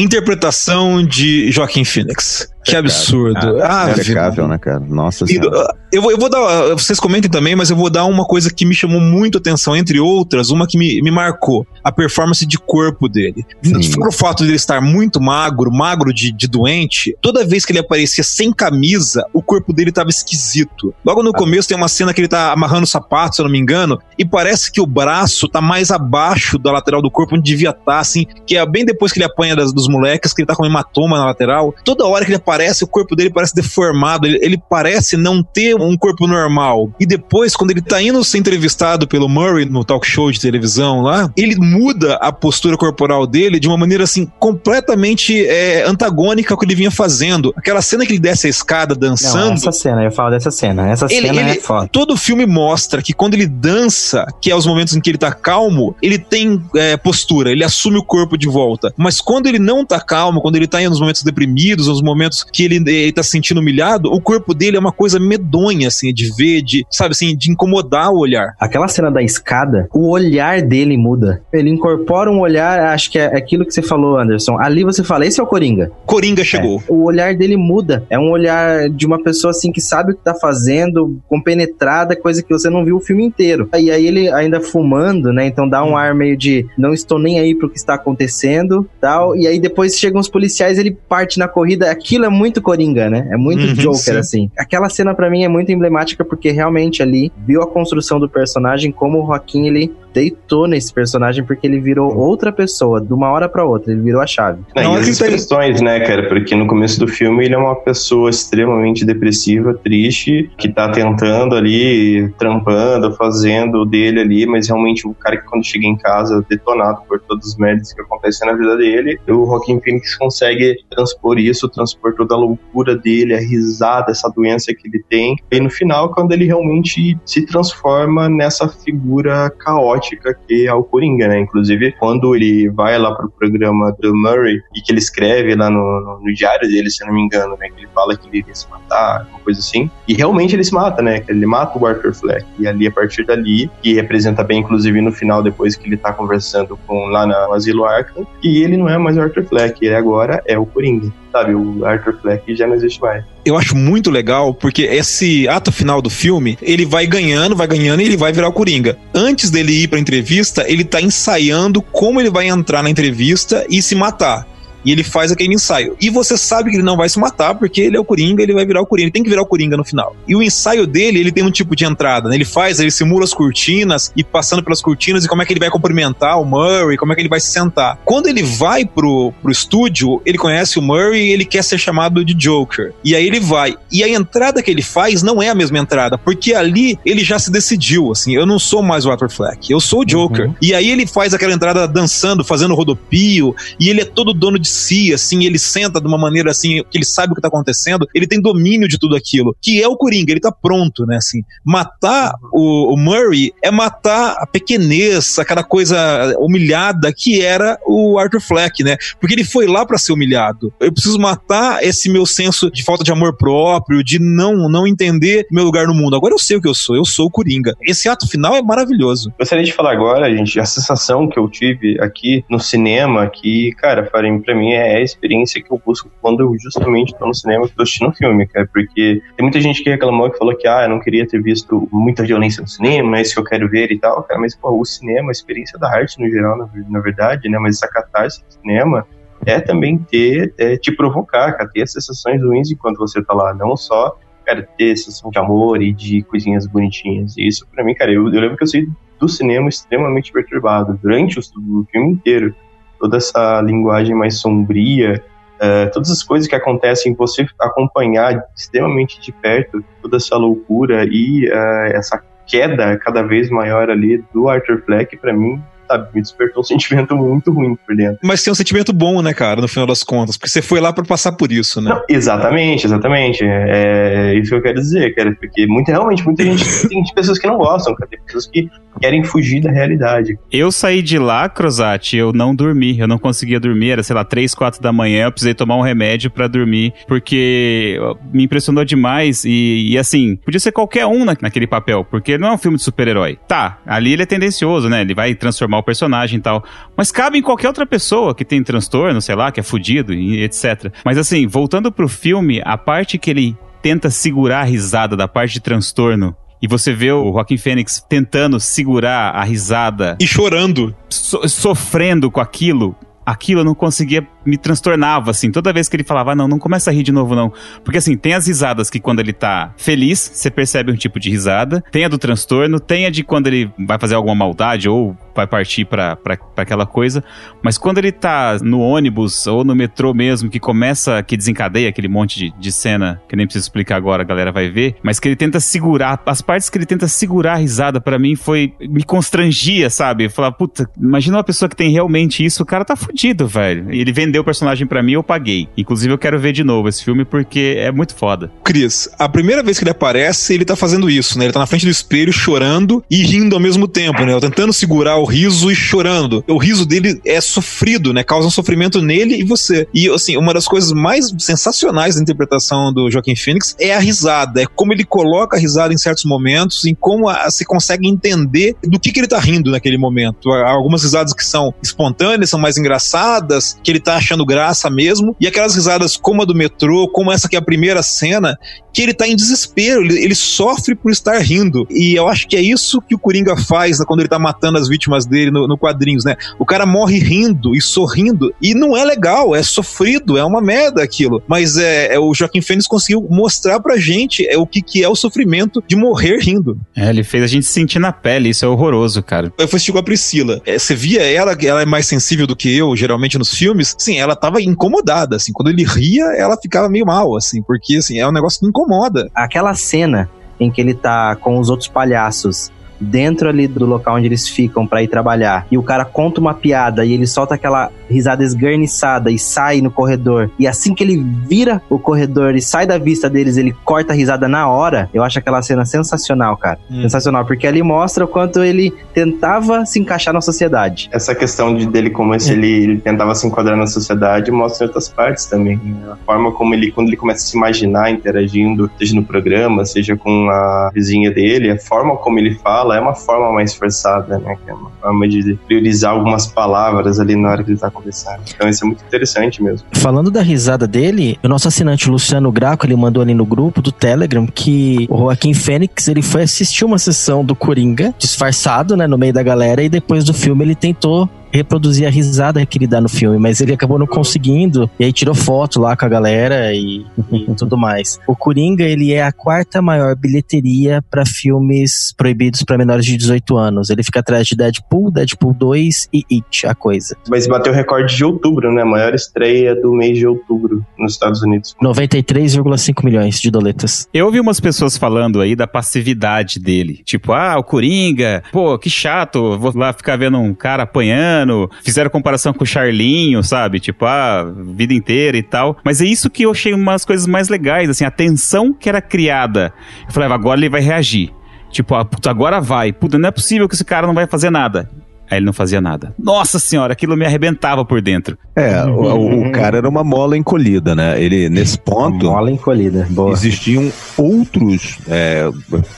[0.00, 2.48] Interpretação de Joaquim Phoenix.
[2.64, 3.60] Que absurdo.
[3.62, 4.80] Ah, Impecável, né, cara?
[4.80, 5.74] Nossa E, senhora.
[5.92, 6.68] Eu vou, eu vou dar.
[6.74, 9.98] Vocês comentem também, mas eu vou dar uma coisa que me chamou muito atenção, entre
[9.98, 13.44] outras, uma que me, me marcou: a performance de corpo dele.
[13.62, 13.80] Sim.
[14.06, 17.78] O fato de ele estar muito magro, magro de, de doente, toda vez que ele
[17.80, 20.94] aparecia sem camisa, o corpo dele estava esquisito.
[21.04, 23.50] Logo no começo tem uma cena que ele tá amarrando o sapato, se eu não
[23.52, 27.42] me engano, e parece que o braço tá mais abaixo da lateral do corpo, onde
[27.50, 30.46] devia estar, assim, que é bem depois que ele apanha das- dos moleques, que ele
[30.46, 31.74] tá com hematoma na lateral.
[31.84, 32.49] Toda hora que ele aparece,
[32.82, 36.90] o corpo dele parece deformado, ele, ele parece não ter um corpo normal.
[36.98, 41.00] E depois, quando ele tá indo ser entrevistado pelo Murray no talk show de televisão
[41.02, 46.58] lá, ele muda a postura corporal dele de uma maneira assim completamente é, antagônica ao
[46.58, 47.52] que ele vinha fazendo.
[47.56, 49.54] Aquela cena que ele desce a escada Não, dançando.
[49.54, 50.88] essa cena, eu falo dessa cena.
[50.90, 51.88] Essa Ele- cena ele- é foda.
[51.90, 55.18] Todo o filme mostra que quando ele dança, que é os momentos em que ele
[55.18, 58.92] tá calmo, ele tem é, postura, ele assume o corpo de volta.
[58.96, 62.64] Mas quando ele não tá calmo, quando ele tá nos momentos deprimidos, nos momentos que
[62.64, 66.32] ele, ele tá se sentindo humilhado, o corpo dele é uma coisa medonha, assim, de
[66.36, 68.54] ver, de, sabe assim, de incomodar o olhar.
[68.58, 71.42] Aquela cena da escada, o olhar dele muda.
[71.52, 74.58] Ele incorpora um olhar, acho que é aquilo que você falou, Anderson.
[74.58, 75.90] Ali você fala, esse é o Coringa.
[76.06, 76.82] Coringa chegou.
[76.88, 78.04] O olhar dele muda.
[78.10, 82.42] É um olhar de uma pessoa assim que sabe o que tá fazendo, compenetrada, coisa
[82.42, 83.68] que você não viu o filme inteiro.
[83.78, 85.46] E aí ele ainda fumando, né?
[85.46, 89.36] Então dá um ar meio de não estou nem aí pro que está acontecendo, tal.
[89.36, 91.90] E aí depois chegam os policiais, ele parte na corrida.
[91.90, 93.28] Aquilo é muito Coringa, né?
[93.30, 94.16] É muito Uhum, Joker sim.
[94.16, 94.50] assim.
[94.58, 98.90] Aquela cena pra mim é muito emblemática porque realmente ali viu a construção do personagem
[98.92, 103.48] como o Joaquim ele deitou nesse personagem porque ele virou outra pessoa, de uma hora
[103.48, 104.60] pra outra, ele virou a chave.
[104.74, 106.28] Não, Não, e as tá- expressões, né, cara?
[106.28, 111.54] Porque no começo do filme ele é uma pessoa extremamente depressiva, triste, que tá tentando
[111.54, 116.44] ali, trampando, fazendo o dele ali, mas realmente o cara que quando chega em casa,
[116.48, 121.38] detonado por todos os merdas que acontecem na vida dele, o Joaquin Phoenix consegue transpor
[121.38, 125.36] isso, transpor toda a loucura dele, a risada, essa doença que ele tem.
[125.50, 131.28] E no final, quando ele realmente se transforma nessa figura caótica que é o Coringa,
[131.28, 131.40] né?
[131.40, 135.78] Inclusive, quando ele vai lá pro programa do Murray e que ele escreve lá no,
[136.00, 137.68] no- no diário dele, se eu não me engano, né?
[137.68, 139.90] Que ele fala que ele iria se matar, uma coisa assim.
[140.06, 141.22] E realmente ele se mata, né?
[141.28, 142.44] Ele mata o Arthur Fleck.
[142.58, 146.12] E ali, a partir dali, que representa bem, inclusive, no final, depois que ele tá
[146.12, 149.94] conversando com lá no Asilo Arkham, que ele não é mais o Arthur Fleck, ele
[149.94, 151.12] agora é o Coringa.
[151.32, 153.24] Sabe, o Arthur Fleck já não existe mais.
[153.44, 158.02] Eu acho muito legal porque esse ato final do filme, ele vai ganhando, vai ganhando
[158.02, 158.98] e ele vai virar o Coringa.
[159.14, 163.80] Antes dele ir pra entrevista, ele tá ensaiando como ele vai entrar na entrevista e
[163.80, 164.46] se matar.
[164.84, 165.96] E ele faz aquele ensaio.
[166.00, 168.54] E você sabe que ele não vai se matar, porque ele é o Coringa, ele
[168.54, 169.06] vai virar o Coringa.
[169.06, 170.16] Ele tem que virar o Coringa no final.
[170.26, 172.34] E o ensaio dele, ele tem um tipo de entrada, né?
[172.34, 175.60] Ele faz, ele simula as cortinas e passando pelas cortinas e como é que ele
[175.60, 177.98] vai cumprimentar o Murray, como é que ele vai se sentar.
[178.04, 182.24] Quando ele vai pro, pro estúdio, ele conhece o Murray e ele quer ser chamado
[182.24, 182.92] de Joker.
[183.04, 183.76] E aí ele vai.
[183.90, 187.38] E a entrada que ele faz não é a mesma entrada, porque ali ele já
[187.38, 190.50] se decidiu, assim, eu não sou mais o Arthur Fleck, eu sou o Joker.
[190.60, 194.68] E aí ele faz aquela entrada dançando, fazendo rodopio, e ele é todo dono de
[194.70, 198.06] si, assim, ele senta de uma maneira assim, que ele sabe o que tá acontecendo,
[198.14, 201.42] ele tem domínio de tudo aquilo, que é o Coringa, ele tá pronto, né, assim.
[201.64, 208.40] Matar o, o Murray é matar a pequenez, aquela coisa humilhada que era o Arthur
[208.40, 208.96] Fleck, né?
[209.20, 210.72] Porque ele foi lá pra ser humilhado.
[210.80, 215.46] Eu preciso matar esse meu senso de falta de amor próprio, de não não entender
[215.50, 216.16] meu lugar no mundo.
[216.16, 217.74] Agora eu sei o que eu sou, eu sou o Coringa.
[217.82, 219.32] Esse ato final é maravilhoso.
[219.38, 224.06] Gostaria de falar agora, gente, a sensação que eu tive aqui no cinema, que, cara,
[224.06, 227.66] Farim, pra mim é a experiência que eu busco quando eu justamente tô no cinema
[227.66, 230.68] que tô assistindo um filme, cara, porque tem muita gente que reclamou que falou que,
[230.68, 233.68] ah, eu não queria ter visto muita violência no cinema, é isso que eu quero
[233.68, 236.68] ver e tal, cara, mas, pô, o cinema, a experiência da arte no geral, na,
[236.88, 239.06] na verdade, né, mas essa catarse do cinema
[239.46, 243.54] é também ter, é, te provocar, cara, ter as sensações ruins enquanto você tá lá,
[243.54, 244.16] não só
[244.50, 247.36] cara, ter sensação de amor e de coisinhas bonitinhas.
[247.36, 248.88] E isso, pra mim, cara, eu, eu lembro que eu saí
[249.18, 251.42] do cinema extremamente perturbado durante o,
[251.80, 252.54] o filme inteiro.
[253.00, 255.24] Toda essa linguagem mais sombria,
[255.56, 261.48] uh, todas as coisas que acontecem, você acompanhar extremamente de perto toda essa loucura e
[261.48, 266.08] uh, essa queda cada vez maior ali do Arthur Fleck, pra mim, sabe?
[266.14, 268.18] Me despertou um sentimento muito ruim por dentro.
[268.22, 270.92] Mas tem um sentimento bom, né, cara, no final das contas, porque você foi lá
[270.92, 271.90] pra passar por isso, né?
[271.90, 273.44] Não, exatamente, exatamente.
[273.44, 275.34] É isso que eu quero dizer, cara.
[275.38, 278.08] Porque muita, realmente, muita gente tem pessoas que não gostam, cara.
[278.10, 278.68] Tem pessoas que
[279.00, 280.38] querem fugir da realidade.
[280.50, 282.98] Eu saí de lá, Crozati, eu não dormi.
[282.98, 285.24] Eu não conseguia dormir, era, sei lá, 3, 4 da manhã.
[285.26, 287.98] Eu precisei tomar um remédio pra dormir, porque
[288.32, 289.44] me impressionou demais.
[289.44, 292.76] E, e assim, podia ser qualquer um na- naquele papel, porque não é um filme
[292.76, 293.38] de super-herói.
[293.48, 295.00] Tá, ali ele é tendencioso, né?
[295.02, 296.64] Ele vai transformar personagem e tal.
[296.96, 300.42] Mas cabe em qualquer outra pessoa que tem transtorno, sei lá, que é fudido e
[300.42, 300.92] etc.
[301.04, 305.54] Mas assim, voltando pro filme, a parte que ele tenta segurar a risada da parte
[305.54, 306.36] de transtorno.
[306.62, 310.94] E você vê o Joaquim Fênix tentando segurar a risada E chorando.
[311.08, 315.50] so- sofrendo com aquilo, aquilo eu não conseguia, me transtornava, assim.
[315.50, 317.52] Toda vez que ele falava, ah, não, não começa a rir de novo, não.
[317.84, 321.30] Porque, assim, tem as risadas que quando ele tá feliz, você percebe um tipo de
[321.30, 321.82] risada.
[321.90, 325.46] Tem a do transtorno, tem a de quando ele vai fazer alguma maldade ou vai
[325.46, 326.18] partir pra
[326.56, 327.22] aquela coisa.
[327.62, 332.08] Mas quando ele tá no ônibus ou no metrô mesmo, que começa, que desencadeia aquele
[332.08, 335.28] monte de, de cena, que nem preciso explicar agora, a galera vai ver, mas que
[335.28, 339.02] ele tenta segurar, as partes que ele tenta segurar a risada, pra mim foi, me
[339.02, 340.24] constrangia, sabe?
[340.24, 343.90] Eu falava, puta, imagina uma pessoa que tem realmente isso, o cara tá fudido, velho.
[343.90, 345.68] Ele vendeu o personagem pra mim, eu paguei.
[345.76, 348.50] Inclusive eu quero ver de novo esse filme porque é muito foda.
[348.62, 351.46] Cris, a primeira vez que ele aparece, ele tá fazendo isso, né?
[351.46, 354.38] Ele tá na frente do espelho chorando e rindo ao mesmo tempo, né?
[354.40, 356.44] Tentando segurar o riso e chorando.
[356.48, 358.22] O riso dele é sofrido, né?
[358.22, 359.88] Causa um sofrimento nele e você.
[359.92, 364.62] E, assim, uma das coisas mais sensacionais da interpretação do Joaquim Phoenix é a risada.
[364.62, 368.76] É como ele coloca a risada em certos momentos, em como a, se consegue entender
[368.84, 370.50] do que, que ele tá rindo naquele momento.
[370.52, 375.34] Há algumas risadas que são espontâneas, são mais engraçadas, que ele tá achando graça mesmo,
[375.40, 378.56] e aquelas risadas como a do metrô, como essa que é a primeira cena,
[378.92, 381.86] que ele tá em desespero, ele, ele sofre por estar rindo.
[381.90, 384.78] E eu acho que é isso que o Coringa faz né, quando ele tá matando
[384.78, 386.36] as vítimas dele no, no quadrinhos, né?
[386.58, 391.02] O cara morre rindo e sorrindo, e não é legal, é sofrido, é uma merda
[391.02, 391.42] aquilo.
[391.46, 395.08] Mas é, é o Joaquim Fênix conseguiu mostrar pra gente é, o que, que é
[395.08, 396.78] o sofrimento de morrer rindo.
[396.96, 399.52] É, ele fez a gente sentir na pele, isso é horroroso, cara.
[399.58, 400.60] Eu fui assistir com a Priscila.
[400.66, 403.94] É, você via ela, ela é mais sensível do que eu, geralmente nos filmes.
[403.98, 405.52] Sim, ela tava incomodada, assim.
[405.52, 407.62] Quando ele ria, ela ficava meio mal, assim.
[407.62, 409.30] Porque, assim, é um negócio que incomoda.
[409.34, 412.70] Aquela cena em que ele tá com os outros palhaços
[413.00, 416.54] dentro ali do local onde eles ficam pra ir trabalhar e o cara conta uma
[416.54, 421.24] piada e ele solta aquela risada esgarniçada e sai no corredor e assim que ele
[421.46, 425.22] vira o corredor e sai da vista deles ele corta a risada na hora eu
[425.22, 427.02] acho aquela cena sensacional cara Hum.
[427.02, 431.86] sensacional porque ali mostra o quanto ele tentava se encaixar na sociedade Essa questão de,
[431.86, 435.76] dele como se ele, ele tentava se enquadrar na sociedade mostra em outras partes também.
[435.76, 436.12] né?
[436.12, 440.16] A forma como ele, quando ele começa a se imaginar interagindo, seja no programa, seja
[440.16, 444.56] com a vizinha dele, a forma como ele fala é uma forma mais forçada, né?
[444.64, 448.40] Que é uma forma de priorizar algumas palavras ali na hora que ele tá conversando.
[448.54, 449.86] Então isso é muito interessante mesmo.
[449.92, 453.92] Falando da risada dele, o nosso assinante Luciano Graco, ele mandou ali no grupo do
[453.92, 459.18] Telegram que o Joaquim Fênix, ele foi assistir uma sessão do Coringa, disfarçado, né, no
[459.18, 463.00] meio da galera, e depois do filme ele tentou reproduzir a risada que ele dá
[463.00, 466.72] no filme, mas ele acabou não conseguindo, e aí tirou foto lá com a galera
[466.74, 468.18] e, e tudo mais.
[468.26, 473.56] O Coringa, ele é a quarta maior bilheteria para filmes proibidos para menores de 18
[473.56, 473.90] anos.
[473.90, 477.16] Ele fica atrás de Deadpool, Deadpool 2 e It, a coisa.
[477.28, 478.82] Mas bateu o recorde de outubro, né?
[478.82, 481.74] A maior estreia do mês de outubro nos Estados Unidos.
[481.82, 484.08] 93,5 milhões de doletas.
[484.12, 487.00] Eu ouvi umas pessoas falando aí da passividade dele.
[487.04, 491.39] Tipo, ah, o Coringa, pô, que chato, vou lá ficar vendo um cara apanhando.
[491.82, 493.80] Fizeram comparação com o Charlinho, sabe?
[493.80, 495.76] Tipo, ah, vida inteira e tal.
[495.84, 499.00] Mas é isso que eu achei umas coisas mais legais, assim, a tensão que era
[499.00, 499.72] criada.
[500.06, 501.30] Eu falei, ah, agora ele vai reagir.
[501.70, 502.92] Tipo, ah, puta, agora vai.
[502.92, 504.90] Puta, não é possível que esse cara não vai fazer nada.
[505.30, 506.12] Aí ele não fazia nada.
[506.18, 508.36] Nossa senhora, aquilo me arrebentava por dentro.
[508.56, 511.22] É, o, o cara era uma mola encolhida, né?
[511.22, 512.26] Ele, nesse ponto.
[512.26, 513.32] mola encolhida, boa.
[513.32, 515.48] Existiam outros é,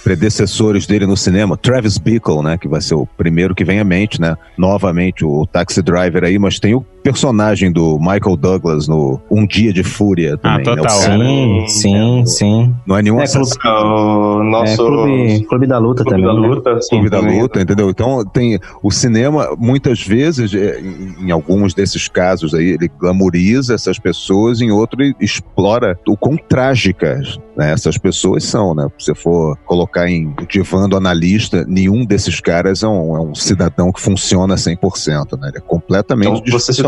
[0.05, 1.57] predecessores dele no cinema.
[1.57, 2.59] Travis Bickle, né?
[2.59, 4.37] Que vai ser o primeiro que vem à mente, né?
[4.59, 9.73] Novamente, o Taxi Driver aí, mas tem o personagem do Michael Douglas no Um Dia
[9.73, 10.65] de Fúria também.
[10.67, 10.73] né?
[10.73, 13.59] O cara- sim sim sim Não é nenhum É, assassino.
[13.65, 16.49] O nosso É, clube, clube da luta Clube também da né?
[16.55, 17.41] Luta, sim, Clube da também.
[17.41, 17.91] luta, entendeu?
[17.91, 23.75] Então tem o cinema muitas vezes é, em, em alguns desses casos aí ele glamoriza
[23.75, 27.71] essas pessoas, em outro ele explora o quão trágicas né?
[27.73, 28.87] Essas pessoas são, né?
[28.99, 33.93] Se você for colocar em divando analista, nenhum desses caras é um, é um cidadão
[33.93, 35.49] que funciona 100%, né?
[35.49, 36.43] Ele é completamente Então,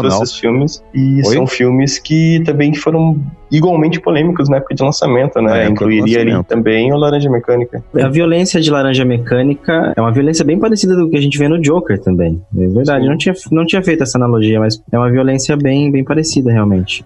[0.09, 0.23] disfuncional.
[0.23, 1.35] esses filmes e Oi?
[1.35, 3.19] são filmes que também foram
[3.51, 5.67] igualmente polêmicos na época de lançamento, né?
[5.67, 6.47] Do Incluiria ali lançamento.
[6.47, 7.85] também o Laranja Mecânica.
[7.95, 11.49] A violência de laranja mecânica é uma violência bem parecida do que a gente vê
[11.49, 12.41] no Joker também.
[12.57, 16.03] É verdade, não tinha, não tinha feito essa analogia, mas é uma violência bem, bem
[16.05, 17.05] parecida realmente.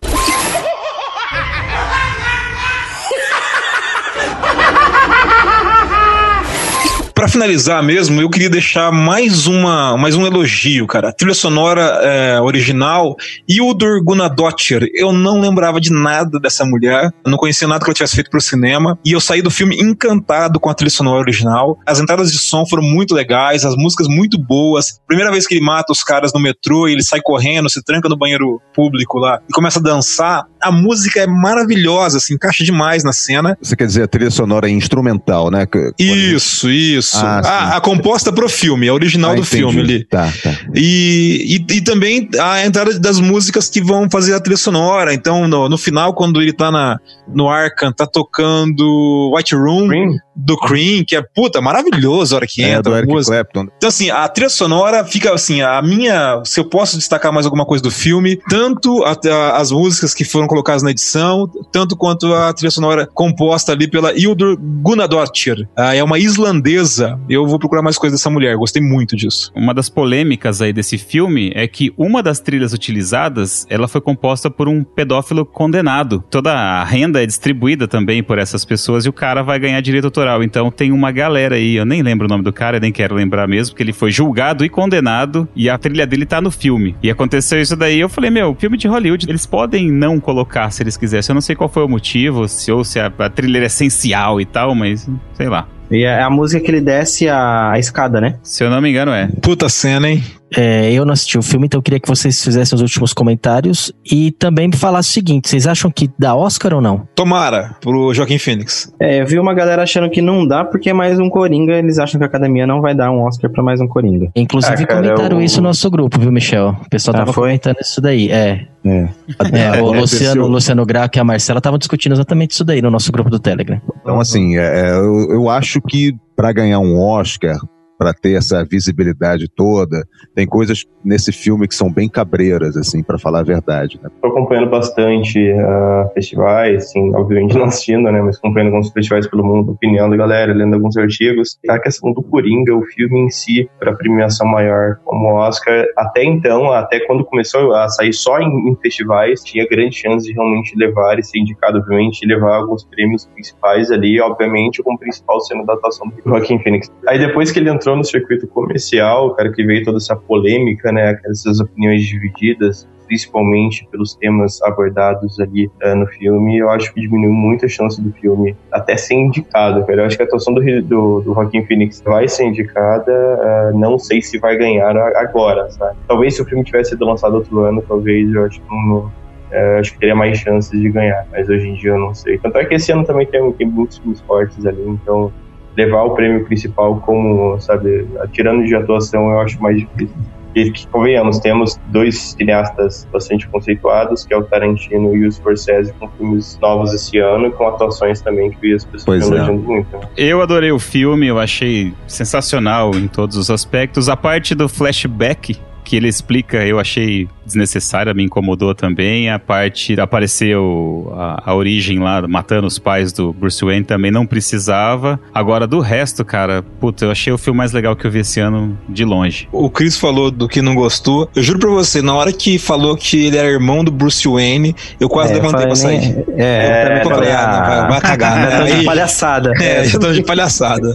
[7.28, 11.10] Finalizar mesmo, eu queria deixar mais uma, mais um elogio, cara.
[11.10, 13.16] A trilha sonora é, original
[13.46, 14.88] e o Gunadottir.
[14.94, 18.30] Eu não lembrava de nada dessa mulher, eu não conhecia nada que ela tivesse feito
[18.30, 21.78] pro cinema e eu saí do filme encantado com a trilha sonora original.
[21.86, 24.98] As entradas de som foram muito legais, as músicas muito boas.
[25.06, 28.08] Primeira vez que ele mata os caras no metrô e ele sai correndo, se tranca
[28.08, 30.46] no banheiro público lá e começa a dançar.
[30.62, 33.56] A música é maravilhosa, se encaixa demais na cena.
[33.60, 35.66] Você quer dizer a trilha sonora instrumental, né?
[35.98, 37.17] Isso, isso.
[37.26, 37.48] Ah, sim.
[37.50, 39.56] a, a composta pro filme, a original Ah, do entendi.
[39.56, 40.04] filme ali.
[40.04, 40.52] Tá, tá.
[40.74, 45.12] E, e, e também a entrada das músicas que vão fazer a trilha sonora.
[45.14, 46.98] Então, no, no final, quando ele tá na,
[47.32, 50.08] no Arkham, tá tocando White Room Cream?
[50.36, 52.82] do Cream, que é puta, maravilhoso a hora que É, entra.
[52.82, 53.34] do a Eric música.
[53.34, 53.66] Clapton.
[53.76, 56.40] Então, assim, a trilha sonora fica assim, a minha.
[56.44, 60.24] Se eu posso destacar mais alguma coisa do filme, tanto a- a- as músicas que
[60.24, 65.68] foram colocadas na edição, tanto quanto a trilha sonora composta ali pela Hildur Gunnadottir.
[65.76, 67.07] Ah, é uma islandesa.
[67.28, 69.52] Eu vou procurar mais coisas dessa mulher, gostei muito disso.
[69.54, 74.50] Uma das polêmicas aí desse filme é que uma das trilhas utilizadas, ela foi composta
[74.50, 76.24] por um pedófilo condenado.
[76.30, 80.06] Toda a renda é distribuída também por essas pessoas e o cara vai ganhar direito
[80.06, 80.42] autoral.
[80.42, 83.46] Então tem uma galera aí, eu nem lembro o nome do cara, nem quero lembrar
[83.46, 86.96] mesmo, porque ele foi julgado e condenado e a trilha dele tá no filme.
[87.02, 90.82] E aconteceu isso daí, eu falei, meu, filme de Hollywood, eles podem não colocar se
[90.82, 91.32] eles quisessem.
[91.32, 94.40] Eu não sei qual foi o motivo, se ou se a, a trilha é essencial
[94.40, 95.68] e tal, mas sei lá.
[95.90, 98.36] E é a música que ele desce a, a escada, né?
[98.42, 99.28] Se eu não me engano, é.
[99.40, 100.22] Puta cena, hein?
[100.56, 103.92] É, eu não assisti o filme, então eu queria que vocês fizessem os últimos comentários
[104.10, 107.06] e também me falassem o seguinte: vocês acham que dá Oscar ou não?
[107.14, 108.92] Tomara, pro Joaquim Phoenix.
[108.98, 111.74] É, eu vi uma galera achando que não dá porque é mais um Coringa.
[111.74, 114.30] Eles acham que a academia não vai dar um Oscar pra mais um Coringa.
[114.34, 116.76] Inclusive Ah, cara, comentaram eu- isso no nosso grupo, viu, Michel?
[116.84, 117.48] O pessoal Ah, tava foi?
[117.48, 118.30] comentando isso daí.
[118.30, 118.66] É.
[118.84, 119.08] É.
[119.52, 122.80] É, o É, Luciano, o Luciano Graco e a Marcela estavam discutindo exatamente isso daí
[122.80, 123.80] no nosso grupo do Telegram.
[124.00, 127.56] Então, assim, é, é, eu, eu acho que para ganhar um Oscar,
[127.98, 133.18] para ter essa visibilidade toda, tem coisas nesse filme que são bem cabreiras, assim, para
[133.18, 133.98] falar a verdade.
[134.02, 134.08] Né?
[134.22, 139.44] Tô acompanhando bastante ah, festivais, assim, obviamente não assistindo, né, mas acompanhando alguns festivais pelo
[139.44, 141.58] mundo, opinião da galera, lendo alguns artigos.
[141.68, 146.70] A questão do Coringa, o filme em si, para premiação maior como Oscar, até então,
[146.72, 151.18] até quando começou a sair só em, em festivais, tinha grande chance de realmente levar
[151.18, 156.08] e ser indicado, obviamente, levar alguns prêmios principais ali, obviamente, como principal sendo da atuação
[156.08, 156.90] do Joaquim Phoenix.
[157.08, 161.18] Aí depois que ele entrou no circuito comercial, cara, que veio toda essa polêmica, né,
[161.26, 167.32] essas opiniões divididas, principalmente pelos temas abordados ali eh, no filme, eu acho que diminuiu
[167.32, 170.02] muito a chance do filme até ser indicado, cara.
[170.02, 173.98] Eu acho que a atuação do, do, do Joaquim Phoenix vai ser indicada, eh, não
[173.98, 175.96] sei se vai ganhar agora, sabe?
[176.06, 179.10] Talvez se o filme tivesse sido lançado outro ano, talvez eu acho que não,
[179.50, 182.38] eh, acho que teria mais chances de ganhar, mas hoje em dia eu não sei.
[182.38, 185.32] Tanto é que esse ano também tem, tem muitos filmes fortes ali, então
[185.78, 190.16] levar o prêmio principal como, sabe, tirando de atuação eu acho mais difícil.
[190.54, 195.92] E que, convenhamos, temos dois cineastas bastante conceituados, que é o Tarantino e o Scorsese,
[195.92, 199.40] com filmes novos esse ano, com atuações também que as pessoas estão é.
[199.40, 199.96] elogiando muito.
[199.96, 200.00] né?
[200.16, 204.08] Eu adorei o filme, eu achei sensacional em todos os aspectos.
[204.08, 209.30] A parte do flashback que ele explica, eu achei desnecessária, me incomodou também.
[209.30, 214.26] A parte apareceu a, a origem lá, matando os pais do Bruce Wayne, também não
[214.26, 215.18] precisava.
[215.34, 218.38] Agora, do resto, cara, puta, eu achei o filme mais legal que eu vi esse
[218.38, 219.48] ano de longe.
[219.50, 221.30] O Chris falou do que não gostou.
[221.34, 224.76] Eu juro pra você, na hora que falou que ele era irmão do Bruce Wayne,
[225.00, 226.00] eu quase É, eu levantei pra sair.
[226.00, 226.24] né?
[226.36, 228.68] É, eu ah, não, ah, vai, vai cagar, né?
[228.68, 229.52] já tô de palhaçada.
[229.58, 230.94] É, já tô de palhaçada.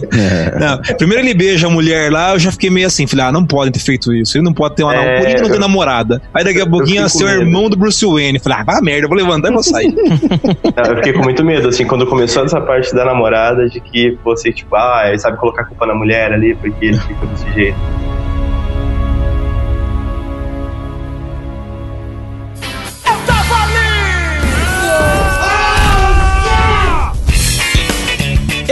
[0.60, 3.44] Não, primeiro ele beija a mulher lá, eu já fiquei meio assim, falei, ah, não
[3.44, 4.38] podem ter feito isso.
[4.38, 6.22] Ele não pode ter uma É, Por que não tem eu- namorada?
[6.32, 8.38] Aí daqui a pouquinho, ah, seu irmão do Bruce Wayne.
[8.38, 9.92] Falei, ah, vai merda, eu vou levantar e vou sair.
[9.94, 14.18] Não, Eu fiquei com muito medo, assim, quando começou essa parte da namorada, de que
[14.24, 17.76] você, tipo, ah, sabe colocar a culpa na mulher ali, porque ele fica desse jeito.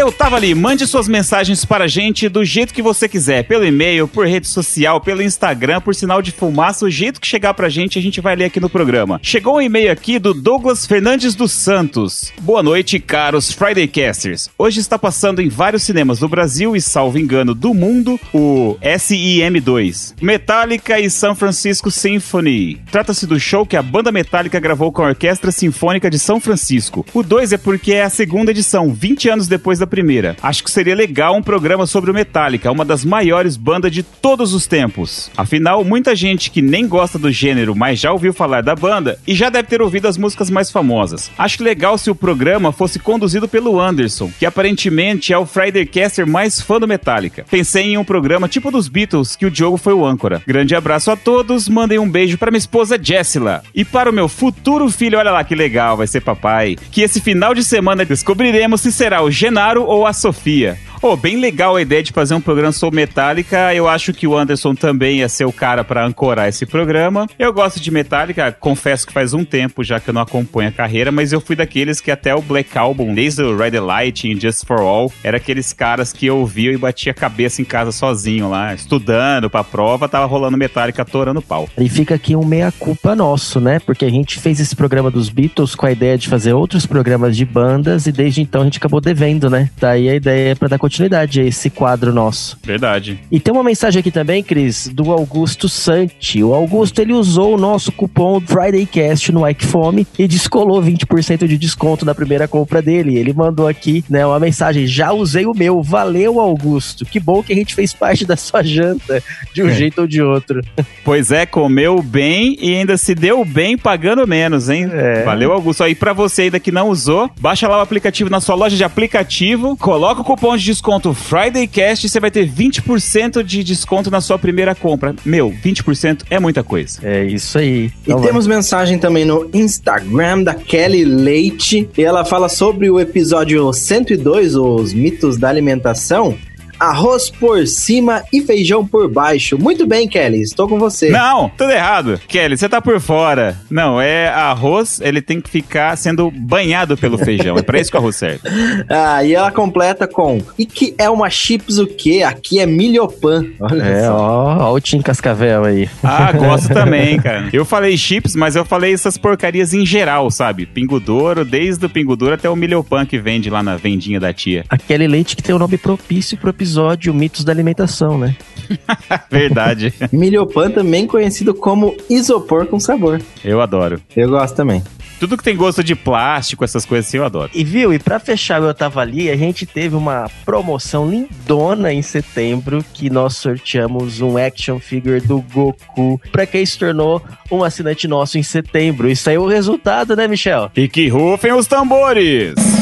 [0.02, 3.64] Eu tava ali, mande suas mensagens para a gente do jeito que você quiser, pelo
[3.64, 7.68] e-mail, por rede social, pelo Instagram, por sinal de fumaça, o jeito que chegar pra
[7.68, 9.20] gente a gente vai ler aqui no programa.
[9.22, 12.32] Chegou um e-mail aqui do Douglas Fernandes dos Santos.
[12.40, 14.50] Boa noite, caros Friday Casters.
[14.58, 20.14] Hoje está passando em vários cinemas do Brasil e, salvo engano, do mundo, o SIM2,
[20.20, 22.80] Metallica e San Francisco Symphony.
[22.90, 27.06] Trata-se do show que a banda Metallica gravou com a Orquestra Sinfônica de São Francisco.
[27.14, 30.34] O 2 é porque é a segunda edição, 20 anos depois da primeira.
[30.42, 34.54] Acho que seria legal um programa sobre o Metallica, uma das maiores bandas de todos
[34.54, 35.30] os tempos.
[35.36, 39.34] Afinal, muita gente que nem gosta do gênero, mas já ouviu falar da banda e
[39.34, 41.30] já deve ter ouvido as músicas mais famosas.
[41.36, 46.26] Acho legal se o programa fosse conduzido pelo Anderson, que aparentemente é o Friday Caster
[46.26, 47.44] mais fã do Metallica.
[47.50, 50.42] Pensei em um programa tipo dos Beatles, que o Diogo foi o âncora.
[50.46, 53.62] Grande abraço a todos, mandem um beijo para minha esposa Jessila.
[53.74, 56.78] E para o meu futuro filho, olha lá que legal, vai ser papai.
[56.90, 60.78] Que esse final de semana descobriremos se será o Genaro ou a Sofia.
[61.02, 63.74] Pô, bem legal a ideia de fazer um programa sobre Metallica.
[63.74, 67.26] Eu acho que o Anderson também ia ser o cara para ancorar esse programa.
[67.36, 70.72] Eu gosto de Metallica, confesso que faz um tempo já que eu não acompanho a
[70.72, 74.64] carreira, mas eu fui daqueles que até o Black Album, desde o the Light Just
[74.64, 78.48] for All, era aqueles caras que eu ouvia e batia a cabeça em casa sozinho
[78.48, 81.68] lá, estudando pra prova, tava rolando Metallica torando pau.
[81.76, 83.80] E fica aqui um meia-culpa nosso, né?
[83.80, 87.36] Porque a gente fez esse programa dos Beatles com a ideia de fazer outros programas
[87.36, 89.68] de bandas e desde então a gente acabou devendo, né?
[89.80, 90.91] Daí a ideia é pra dar continuidade
[91.40, 92.58] a esse quadro nosso.
[92.62, 93.18] Verdade.
[93.30, 96.42] E tem uma mensagem aqui também, Cris, do Augusto Santi.
[96.42, 102.04] O Augusto, ele usou o nosso cupom FridayCast no Fome e descolou 20% de desconto
[102.04, 103.16] na primeira compra dele.
[103.16, 107.04] Ele mandou aqui, né, uma mensagem, já usei o meu, valeu Augusto.
[107.04, 109.22] Que bom que a gente fez parte da sua janta,
[109.54, 109.74] de um É.
[109.74, 110.60] jeito ou de outro.
[111.04, 114.88] Pois é, comeu bem e ainda se deu bem pagando menos, hein?
[114.92, 115.22] É.
[115.24, 115.82] Valeu, Augusto.
[115.82, 118.84] Aí pra você ainda que não usou, baixa lá o aplicativo na sua loja de
[118.84, 120.81] aplicativo, coloca o cupom de desconto
[121.14, 125.14] FridayCast e você vai ter 20% de desconto na sua primeira compra.
[125.24, 126.98] Meu, 20% é muita coisa.
[127.02, 127.86] É isso aí.
[127.86, 128.26] E Então vai.
[128.28, 131.88] temos mensagem também no Instagram da Kelly Leite.
[131.96, 136.36] E ela fala sobre o episódio 102, os mitos da alimentação.
[136.82, 139.56] Arroz por cima e feijão por baixo.
[139.56, 141.10] Muito bem, Kelly, estou com você.
[141.10, 142.20] Não, tudo errado.
[142.26, 143.56] Kelly, você tá por fora.
[143.70, 147.56] Não, é arroz, ele tem que ficar sendo banhado pelo feijão.
[147.56, 148.40] É pra isso que o arroz serve.
[148.88, 152.24] Ah, e ela completa com: E que é uma chips o quê?
[152.26, 153.46] Aqui é milhopan.
[153.60, 154.16] Olha É, só.
[154.16, 155.88] ó, ó o Tim Cascavel aí.
[156.02, 157.48] Ah, gosto também, cara.
[157.52, 160.66] Eu falei chips, mas eu falei essas porcarias em geral, sabe?
[160.66, 164.32] Pingo Douro, desde o Pingo Douro até o Milhopan que vende lá na vendinha da
[164.32, 164.64] tia.
[164.68, 166.71] Aquele leite que tem o nome propício pro episódio
[167.14, 168.36] Mitos da Alimentação, né?
[169.30, 169.92] Verdade.
[170.12, 173.20] Milhopan também conhecido como isopor com sabor.
[173.44, 174.00] Eu adoro.
[174.16, 174.82] Eu gosto também.
[175.22, 177.48] Tudo que tem gosto de plástico, essas coisas assim, eu adoro.
[177.54, 181.92] E viu, e pra fechar o Eu Tava Ali, a gente teve uma promoção lindona
[181.92, 187.22] em setembro que nós sorteamos um action figure do Goku pra quem se tornou
[187.52, 189.08] um assinante nosso em setembro.
[189.08, 190.72] E saiu o resultado, né, Michel?
[190.74, 192.81] E que rufem os tambores!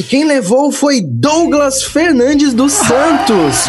[0.00, 3.66] E quem levou foi Douglas Fernandes dos Santos.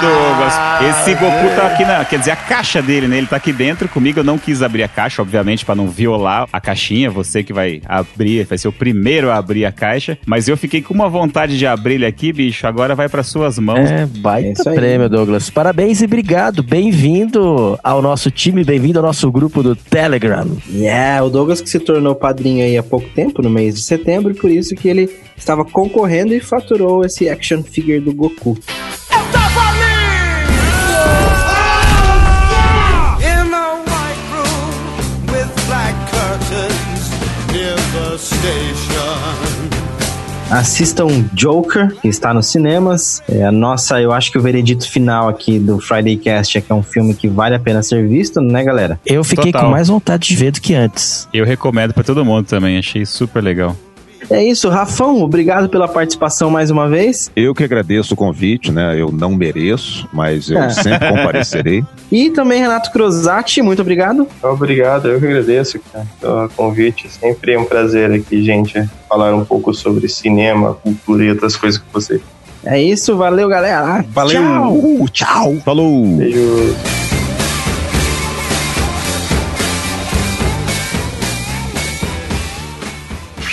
[0.00, 0.54] Douglas!
[1.02, 2.04] Esse Goku tá aqui na.
[2.04, 3.18] Quer dizer, a caixa dele, né?
[3.18, 4.20] Ele tá aqui dentro comigo.
[4.20, 7.10] Eu não quis abrir a caixa, obviamente, pra não violar a caixinha.
[7.10, 10.18] Você que vai abrir, vai ser o primeiro a abrir a caixa.
[10.26, 12.66] Mas eu fiquei com uma vontade de abrir ele aqui, bicho.
[12.66, 13.90] Agora vai para suas mãos.
[13.90, 14.76] É, É baita aí.
[14.76, 15.50] prêmio, Douglas.
[15.50, 16.62] Parabéns e obrigado.
[16.62, 20.46] Bem-vindo ao nosso time, bem-vindo ao nosso grupo do Telegram.
[20.72, 24.32] Yeah, o Douglas que se tornou padrinho aí há pouco tempo, no mês de setembro,
[24.32, 28.58] e por isso que ele estava concorrendo e faturou esse action figure do Goku.
[29.12, 29.39] In
[40.50, 43.22] Assistam Joker, que está nos cinemas.
[43.28, 46.72] É a nossa, eu acho que o veredito final aqui do Friday Cast é que
[46.72, 48.98] é um filme que vale a pena ser visto, né, galera?
[49.06, 49.66] Eu fiquei Total.
[49.66, 51.28] com mais vontade de ver do que antes.
[51.32, 52.76] Eu recomendo pra todo mundo também.
[52.78, 53.76] Achei super legal.
[54.30, 57.30] É isso, Rafão, obrigado pela participação mais uma vez.
[57.34, 58.94] Eu que agradeço o convite, né?
[59.00, 60.70] Eu não mereço, mas eu É.
[60.70, 61.84] sempre comparecerei.
[62.12, 64.26] E também Renato Cruzati, muito obrigado.
[64.42, 67.08] Obrigado, eu que agradeço cara, pelo convite.
[67.08, 71.78] Sempre é um prazer aqui, gente, falar um pouco sobre cinema, cultura e outras coisas
[71.80, 72.20] com você.
[72.64, 74.04] É isso, valeu, galera.
[74.10, 74.42] Valeu!
[74.42, 74.72] Tchau.
[74.74, 75.56] Uh, tchau!
[75.64, 76.04] Falou!
[76.16, 77.19] Beijo.